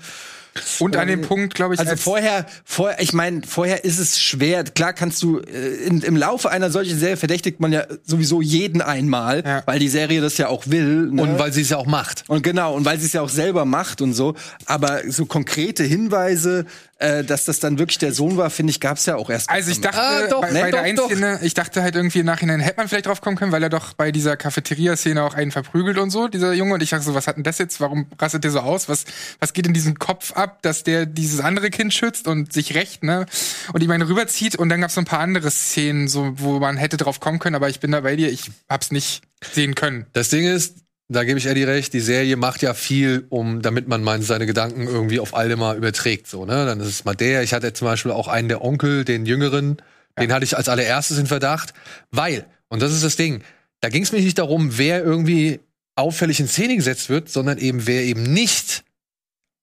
[0.79, 4.19] Und an dem Punkt, glaube ich, Also als- vorher, vorher, ich meine, vorher ist es
[4.19, 4.65] schwer.
[4.65, 8.81] Klar kannst du äh, in, im Laufe einer solchen Serie verdächtigt man ja sowieso jeden
[8.81, 9.63] einmal, Ja.
[9.65, 11.07] weil die Serie das ja auch will.
[11.11, 11.21] Ne?
[11.21, 12.25] Und weil sie es ja auch macht.
[12.27, 14.35] Und genau, und weil sie es ja auch selber macht und so.
[14.65, 16.65] Aber so konkrete Hinweise,
[17.01, 19.49] äh, dass das dann wirklich der Sohn war, finde ich, gab es ja auch erst.
[19.49, 21.05] Also ich dachte, Ah, doch, bei, nee, bei der doch, einen doch.
[21.07, 23.69] Szene, ich dachte halt irgendwie im Nachhinein hätte man vielleicht drauf kommen können, weil er
[23.69, 26.75] doch bei dieser Cafeteria-Szene auch einen verprügelt und so, dieser Junge.
[26.75, 27.79] Und ich dachte so, was hat denn das jetzt?
[27.81, 28.87] Warum rastet der so aus?
[28.87, 29.05] Was,
[29.39, 33.03] was geht in diesem Kopf ab, dass der dieses andere Kind schützt und sich rächt,
[33.03, 33.25] ne?
[33.73, 36.59] Und ich meine, rüberzieht und dann gab es so ein paar andere Szenen, so, wo
[36.59, 39.21] man hätte drauf kommen können, aber ich bin da bei dir, ich hab's nicht
[39.53, 40.05] sehen können.
[40.13, 40.75] Das Ding ist,
[41.11, 44.45] da gebe ich Eddie recht, die Serie macht ja viel, um, damit man meine, seine
[44.45, 46.65] Gedanken irgendwie auf alle mal überträgt, so, ne?
[46.65, 47.43] Dann ist es mal der.
[47.43, 49.77] Ich hatte zum Beispiel auch einen der Onkel, den Jüngeren,
[50.19, 51.73] den hatte ich als allererstes in Verdacht,
[52.11, 53.41] weil, und das ist das Ding,
[53.81, 55.59] da ging es mir nicht darum, wer irgendwie
[55.95, 58.83] auffällig in Szene gesetzt wird, sondern eben wer eben nicht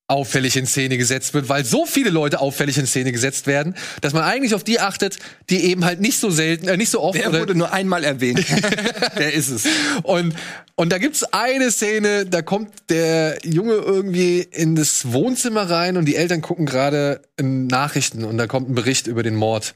[0.09, 4.14] auffällig in Szene gesetzt wird, weil so viele Leute auffällig in Szene gesetzt werden, dass
[4.14, 5.18] man eigentlich auf die achtet,
[5.50, 8.44] die eben halt nicht so selten, äh, nicht so oft Der wurde nur einmal erwähnt.
[9.18, 9.66] der ist es.
[10.02, 10.34] und,
[10.76, 16.06] und da gibt's eine Szene, da kommt der Junge irgendwie in das Wohnzimmer rein und
[16.06, 19.74] die Eltern gucken gerade in Nachrichten und da kommt ein Bericht über den Mord.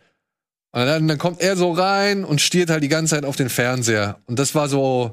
[0.75, 3.51] Und dann, dann kommt er so rein und stiert halt die ganze Zeit auf den
[3.51, 4.21] Fernseher.
[4.25, 5.13] Und das war so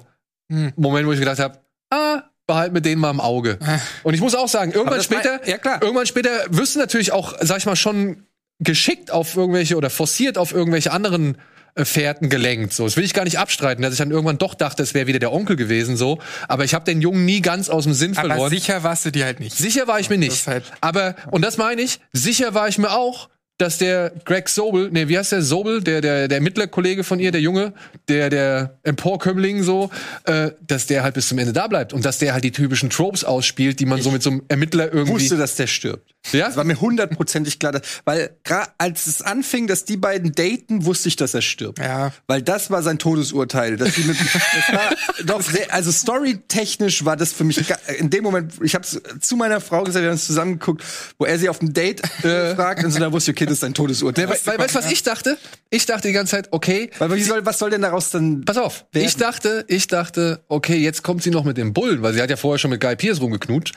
[0.52, 0.68] Hm.
[0.68, 1.60] ein Moment, wo ich gedacht habe,
[1.92, 3.58] ah, behalt mir den mal im Auge.
[4.04, 5.82] Und ich muss auch sagen, irgendwann später, ja, klar.
[5.82, 8.24] irgendwann später wirst du natürlich auch, sag ich mal, schon
[8.60, 11.38] geschickt auf irgendwelche oder forciert auf irgendwelche anderen
[11.76, 12.74] äh, Fährten gelenkt.
[12.74, 15.08] So, das will ich gar nicht abstreiten, dass ich dann irgendwann doch dachte, es wäre
[15.08, 15.96] wieder der Onkel gewesen.
[15.96, 16.20] So,
[16.50, 18.50] aber ich habe den Jungen nie ganz aus dem Sinn Aber verloren.
[18.50, 19.56] sicher warst du dir halt nicht.
[19.56, 20.46] Sicher war ich mir nicht.
[20.48, 23.30] halt- Aber, und das meine ich, sicher war ich mir auch,
[23.60, 27.32] dass der Greg Sobel, nee, wie heißt der Sobel, der, der, der Ermittlerkollege von ihr,
[27.32, 27.74] der Junge,
[28.08, 29.90] der, der Emporkömmling so,
[30.24, 32.90] äh, dass der halt bis zum Ende da bleibt und dass der halt die typischen
[32.90, 35.14] Tropes ausspielt, die man so mit so einem Ermittler irgendwie.
[35.14, 36.16] wusste, dass der stirbt.
[36.32, 36.48] Ja?
[36.48, 40.86] Das war mir hundertprozentig klar, dass, weil gerade als es anfing, dass die beiden daten,
[40.86, 41.80] wusste ich, dass er stirbt.
[41.80, 42.14] Ja.
[42.28, 43.76] Weil das war sein Todesurteil.
[43.76, 44.90] Dass die mit, das war
[45.26, 47.60] doch sehr, also storytechnisch war das für mich
[47.98, 50.82] in dem Moment, ich habe zu meiner Frau gesagt, wir haben uns zusammengeguckt,
[51.18, 53.56] wo er sie auf dem Date äh, fragt und so, da wusste ich, okay, das
[53.58, 54.30] ist sein Todesurteil.
[54.30, 55.38] weißt du, was ich dachte?
[55.70, 58.58] Ich dachte die ganze Zeit, okay, weil, wie soll, was soll denn daraus dann Pass
[58.58, 59.06] auf, werden?
[59.08, 62.30] ich dachte, ich dachte, okay, jetzt kommt sie noch mit dem Bullen, weil sie hat
[62.30, 63.76] ja vorher schon mit Guy Pierce rumgeknutscht.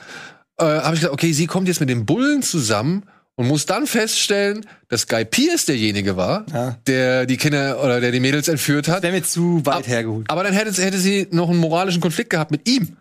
[0.59, 3.05] Äh, Habe ich gedacht, okay, sie kommt jetzt mit dem Bullen zusammen
[3.35, 6.77] und muss dann feststellen, dass Guy Pierce derjenige war, Ja.
[6.87, 9.03] der die Kinder oder der die Mädels entführt hat.
[9.03, 10.29] wäre mir zu weit hergeholt.
[10.31, 12.97] Aber dann hätte, hätte sie noch einen moralischen Konflikt gehabt mit ihm.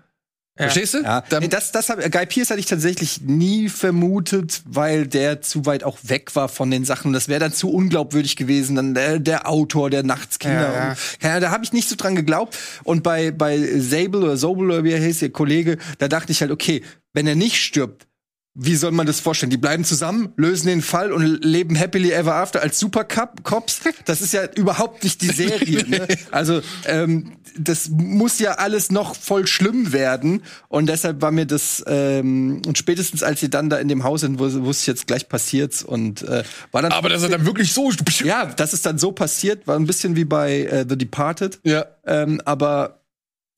[0.57, 1.01] Verstehst du?
[1.01, 5.65] Ja, nee, das, das hab, Guy Pierce hatte ich tatsächlich nie vermutet, weil der zu
[5.65, 7.13] weit auch weg war von den Sachen.
[7.13, 8.75] Das wäre dann zu unglaubwürdig gewesen.
[8.75, 10.73] Dann der, der Autor, der Nachtskinder.
[10.73, 11.35] Ja, ja.
[11.35, 12.57] Und, da habe ich nicht so dran geglaubt.
[12.83, 16.41] Und bei bei Sable oder Sobel oder wie er heißt, der Kollege, da dachte ich
[16.41, 16.83] halt, okay,
[17.13, 18.07] wenn er nicht stirbt,
[18.53, 19.49] wie soll man das vorstellen?
[19.49, 23.79] Die bleiben zusammen, lösen den Fall und leben happily ever after als Super Cup Cops.
[24.05, 25.85] Das ist ja überhaupt nicht die Serie.
[25.87, 26.07] Ne?
[26.31, 31.83] Also ähm, das muss ja alles noch voll schlimm werden und deshalb war mir das
[31.87, 35.07] ähm, und spätestens als sie dann da in dem Haus sind, wus- wusste ich jetzt
[35.07, 37.91] gleich passiert's und äh, war dann aber dass er dann wirklich so.
[38.23, 41.59] ja, das ist dann so passiert, war ein bisschen wie bei äh, The Departed.
[41.63, 41.85] Ja.
[42.05, 43.00] Ähm, aber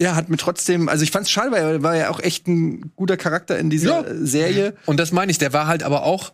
[0.01, 2.91] ja, hat mir trotzdem, also ich fand's schade, weil er war ja auch echt ein
[2.95, 4.07] guter Charakter in dieser Ja.
[4.07, 4.75] äh, Serie.
[4.85, 6.33] Und das meine ich, der war halt aber auch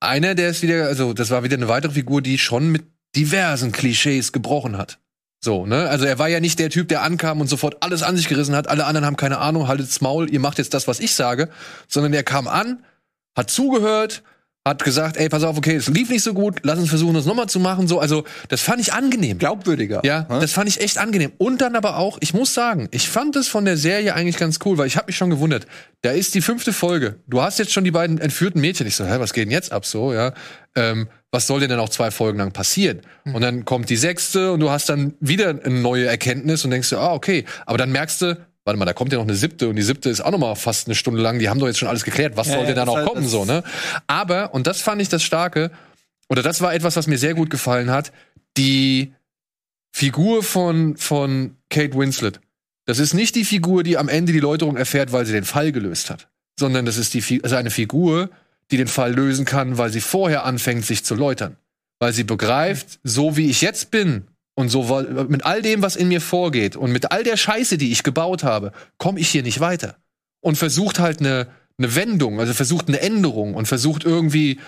[0.00, 2.84] einer, der ist wieder, also das war wieder eine weitere Figur, die schon mit
[3.16, 4.98] diversen Klischees gebrochen hat.
[5.40, 5.88] So, ne?
[5.88, 8.54] Also er war ja nicht der Typ, der ankam und sofort alles an sich gerissen
[8.54, 11.48] hat, alle anderen haben keine Ahnung, haltet's Maul, ihr macht jetzt das, was ich sage,
[11.86, 12.84] sondern der kam an,
[13.36, 14.22] hat zugehört,
[14.66, 17.24] hat gesagt, ey, pass auf, okay, es lief nicht so gut, lass uns versuchen, das
[17.24, 19.38] nochmal zu machen, so, also das fand ich angenehm.
[19.38, 20.02] Glaubwürdiger.
[20.04, 20.40] Ja, Hm?
[20.40, 21.32] das fand ich echt angenehm.
[21.38, 24.58] Und dann aber auch, ich muss sagen, ich fand es von der Serie eigentlich ganz
[24.66, 25.66] cool, weil ich habe mich schon gewundert.
[26.02, 27.16] Da ist die fünfte Folge.
[27.26, 28.86] Du hast jetzt schon die beiden entführten Mädchen.
[28.86, 30.34] Ich so, hä, was geht denn jetzt ab so, ja?
[30.76, 33.00] Ähm, was soll denn dann auch zwei Folgen lang passieren?
[33.24, 36.88] Und dann kommt die sechste und du hast dann wieder eine neue Erkenntnis und denkst
[36.90, 37.44] dir, ah, okay.
[37.66, 38.38] Aber dann merkst du,
[38.68, 40.54] warte mal, da kommt ja noch eine siebte und die siebte ist auch noch mal
[40.54, 41.38] fast eine Stunde lang.
[41.38, 42.36] Die haben doch jetzt schon alles geklärt.
[42.36, 43.64] Was Ja, soll denn das auch halt- kommen so, ne?
[44.06, 45.70] Aber und das fand ich das Starke
[46.28, 48.12] oder das war etwas, was mir sehr gut gefallen hat.
[48.58, 49.14] Die
[49.90, 52.40] Figur von, von Kate Winslet.
[52.84, 55.72] Das ist nicht die Figur, die am Ende die Läuterung erfährt, weil sie den Fall
[55.72, 56.28] gelöst hat.
[56.60, 58.28] Sondern das ist die, also eine Figur,
[58.70, 61.56] die den Fall lösen kann, weil sie vorher anfängt, sich zu läutern.
[62.00, 64.24] Weil sie begreift, so wie ich jetzt bin
[64.58, 67.92] und so mit all dem, was in mir vorgeht und mit all der Scheiße, die
[67.92, 69.94] ich gebaut habe, komme ich hier nicht weiter.
[70.40, 71.46] Und versucht halt eine,
[71.78, 74.58] eine Wendung, also versucht eine Änderung und versucht irgendwie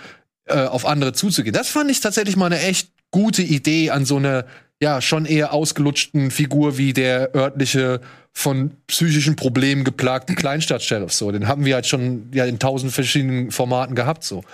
[0.45, 1.53] äh, auf andere zuzugehen.
[1.53, 4.45] Das fand ich tatsächlich mal eine echt gute Idee an so eine
[4.81, 8.01] ja schon eher ausgelutschten Figur wie der örtliche
[8.33, 11.13] von psychischen Problemen geplagten Kleinstadt-Sheriff.
[11.13, 14.23] So, den haben wir halt schon ja in tausend verschiedenen Formaten gehabt.
[14.23, 14.45] So,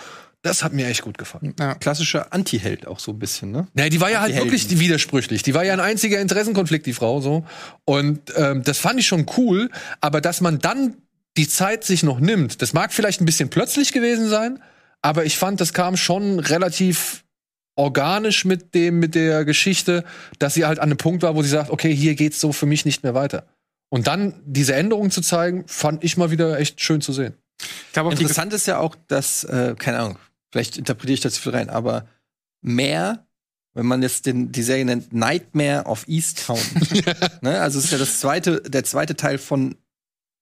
[0.47, 1.53] das hat mir echt gut gefallen.
[1.59, 1.75] Ja.
[1.75, 3.67] Klassischer Anti-Held auch so ein bisschen, ne?
[3.73, 5.43] Nee, die war ja halt wirklich widersprüchlich.
[5.43, 7.45] Die war ja ein einziger Interessenkonflikt, die Frau so.
[7.85, 9.69] Und ähm, das fand ich schon cool.
[10.01, 10.95] Aber dass man dann
[11.37, 14.59] die Zeit sich noch nimmt, das mag vielleicht ein bisschen plötzlich gewesen sein,
[15.01, 17.23] aber ich fand, das kam schon relativ
[17.75, 20.03] organisch mit dem mit der Geschichte,
[20.39, 22.65] dass sie halt an einem Punkt war, wo sie sagt, okay, hier geht's so für
[22.65, 23.45] mich nicht mehr weiter.
[23.89, 27.35] Und dann diese Änderung zu zeigen, fand ich mal wieder echt schön zu sehen.
[27.61, 30.19] Ich glaube Interessant ist ja auch, dass, äh, keine Ahnung,
[30.51, 32.07] vielleicht interpretiere ich das zu viel rein, aber
[32.61, 33.25] mehr,
[33.73, 36.59] wenn man jetzt den, die Serie nennt, Nightmare of Easttown.
[37.41, 37.59] ne?
[37.61, 39.75] Also es ist ja das zweite, der zweite Teil von,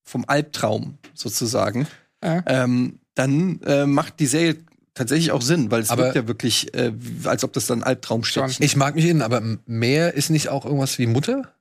[0.04, 1.88] vom Albtraum sozusagen.
[2.24, 2.44] Ja.
[2.46, 4.58] Ähm, dann äh, macht die Serie
[4.94, 6.94] tatsächlich auch Sinn, weil es Aber- wirkt ja wirklich, äh,
[7.26, 10.98] als ob das dann Albtraumstädtchen Ich mag mich innen, aber Meer ist nicht auch irgendwas
[10.98, 11.54] wie Mutter?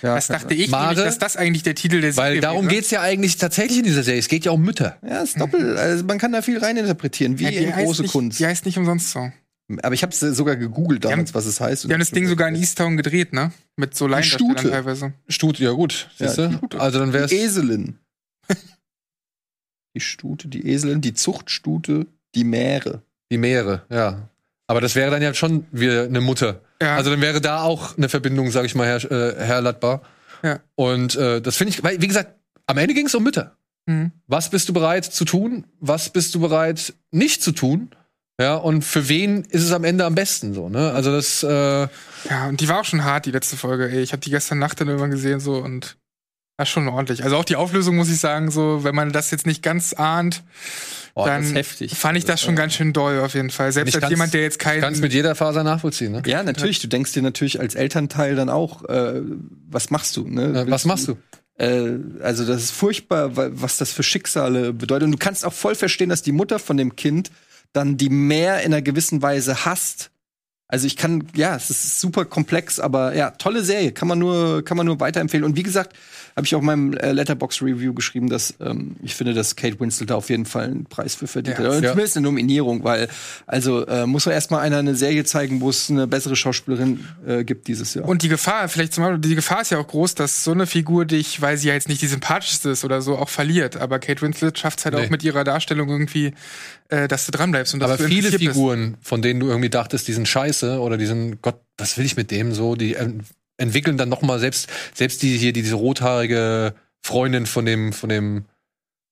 [0.00, 0.88] Ja, Das dachte ich Mare?
[0.94, 2.74] nämlich, dass das eigentlich der Titel der Weil Serie darum wäre.
[2.76, 4.18] geht's ja eigentlich tatsächlich in dieser Serie.
[4.20, 4.96] Es geht ja um Mütter.
[5.06, 5.76] Ja, ist doppelt.
[5.78, 8.38] Also man kann da viel reininterpretieren, wie Ja, die in große nicht, Kunst.
[8.40, 9.30] Die heißt nicht umsonst so.
[9.82, 11.84] Aber ich habe sogar gegoogelt damals, haben- was es heißt.
[11.84, 13.52] Die haben das Ding sogar in Easttown gedreht, ne?
[13.76, 14.70] Mit so Laiendarstellern Stute.
[14.70, 15.12] teilweise.
[15.28, 16.48] Stut, ja gut, Ja, siehst du?
[16.48, 16.80] die Stute.
[16.80, 17.30] Also dann wär's.
[17.30, 17.98] Die Eselin.
[19.94, 23.02] die Stute, die Eselin, die Zuchtstute, die Mähre.
[23.30, 24.28] Die Meere, ja.
[24.66, 26.60] Aber das wäre dann ja schon wieder eine Mutter.
[26.82, 26.96] Ja.
[26.96, 30.02] Also dann wäre da auch eine Verbindung, sag ich mal, Herr, äh, Herr Latbar.
[30.42, 30.60] Ja.
[30.74, 32.34] Und äh, das finde ich, weil, wie gesagt,
[32.66, 33.56] am Ende ging es um Mütter.
[33.86, 34.10] Mhm.
[34.26, 35.64] Was bist du bereit zu tun?
[35.80, 37.90] Was bist du bereit nicht zu tun?
[38.40, 40.90] Ja, und für wen ist es am Ende am besten so, ne?
[40.92, 41.86] Also das, äh,
[42.28, 43.88] Ja, und die war auch schon hart, die letzte Folge.
[43.88, 45.96] Ey, ich habe die gestern Nacht dann irgendwann gesehen so und
[46.56, 47.24] war schon ordentlich.
[47.24, 50.42] Also auch die Auflösung muss ich sagen, so wenn man das jetzt nicht ganz ahnt,
[51.14, 51.94] das dann ist heftig.
[51.96, 53.72] fand ich das schon ganz schön doll auf jeden Fall.
[53.72, 56.22] Selbst als jemand, der jetzt kein kannst mit jeder Faser nachvollziehen, ne?
[56.26, 56.80] Ja, natürlich.
[56.80, 59.20] Du denkst dir natürlich als Elternteil dann auch, äh,
[59.68, 60.26] was machst du?
[60.28, 60.60] Ne?
[60.66, 61.16] Äh, was machst du?
[61.58, 65.04] Äh, also das ist furchtbar, wa- was das für Schicksale bedeutet.
[65.06, 67.30] Und du kannst auch voll verstehen, dass die Mutter von dem Kind
[67.72, 70.10] dann die mehr in einer gewissen Weise hasst.
[70.68, 74.64] Also ich kann, ja, es ist super komplex, aber ja, tolle Serie, kann man nur,
[74.64, 75.44] kann man nur weiterempfehlen.
[75.44, 75.94] Und wie gesagt,
[76.36, 79.78] habe ich auch in meinem äh, Letterbox Review geschrieben, dass ähm, ich finde, dass Kate
[79.80, 81.64] Winslet da auf jeden Fall einen Preis für verdient Ja.
[81.64, 81.70] hat.
[81.70, 81.90] Oder Ja.
[81.90, 83.08] Zumindest eine Nominierung, weil
[83.46, 87.44] also äh, muss doch erstmal einer eine Serie zeigen, wo es eine bessere Schauspielerin äh,
[87.44, 88.06] gibt dieses Jahr.
[88.08, 90.66] Und die Gefahr, vielleicht zum Beispiel, die Gefahr ist ja auch groß, dass so eine
[90.66, 93.76] Figur dich, weil sie ja jetzt nicht die sympathischste ist oder so, auch verliert.
[93.76, 95.02] Aber Kate Winslet schafft es halt Nee.
[95.06, 96.32] auch mit ihrer Darstellung irgendwie,
[96.88, 98.52] äh, dass du dranbleibst und dass Aber viele interessiert bist.
[98.54, 102.04] Figuren, von denen du irgendwie dachtest, die sind scheiße oder die sind, Gott, was will
[102.04, 103.22] ich mit dem so, die en-
[103.62, 108.44] entwickeln dann noch mal selbst, selbst die hier, diese rothaarige Freundin von dem, von dem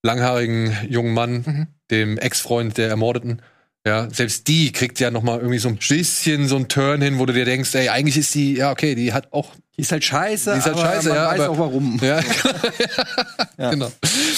[0.02, 1.66] langhaarigen jungen Mann, Mhm.
[1.90, 3.42] dem Ex-Freund der Ermordeten,
[3.86, 7.18] ja, selbst die kriegt ja noch mal irgendwie so ein bisschen so einen Turn hin,
[7.18, 9.92] wo du dir denkst, ey, eigentlich ist die, ja, okay, die hat auch, Die ist
[9.92, 11.98] halt scheiße, Die ist halt aber scheiße, man ja, weiß aber- auch warum.
[12.02, 13.90] ja, genau.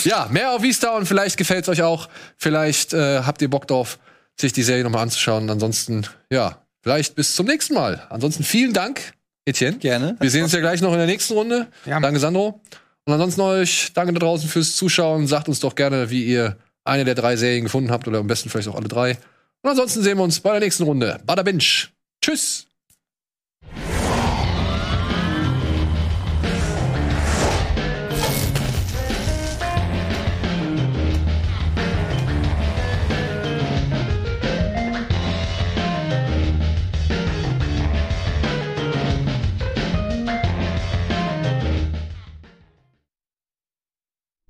[0.04, 3.98] Ja, mehr auf Vista und vielleicht gefällt's euch auch, vielleicht äh, habt ihr Bock drauf,
[4.40, 5.50] sich die Serie noch mal anzuschauen.
[5.50, 8.06] Ansonsten, ja, vielleicht bis zum nächsten Mal.
[8.10, 9.12] Ansonsten vielen Dank,
[9.44, 9.78] Etienne.
[9.78, 10.16] Gerne.
[10.20, 11.68] Wir sehen uns ja gleich noch in der nächsten Runde.
[11.84, 12.00] Ja.
[12.00, 12.60] Danke, Sandro.
[13.04, 15.26] Und ansonsten euch danke da draußen fürs Zuschauen.
[15.26, 18.48] Sagt uns doch gerne, wie ihr eine der drei Serien gefunden habt oder am besten
[18.48, 19.18] vielleicht auch alle drei.
[19.62, 21.20] Und ansonsten sehen wir uns bei der nächsten Runde.
[21.24, 21.64] Bada Binge.
[22.20, 22.66] Tschüss.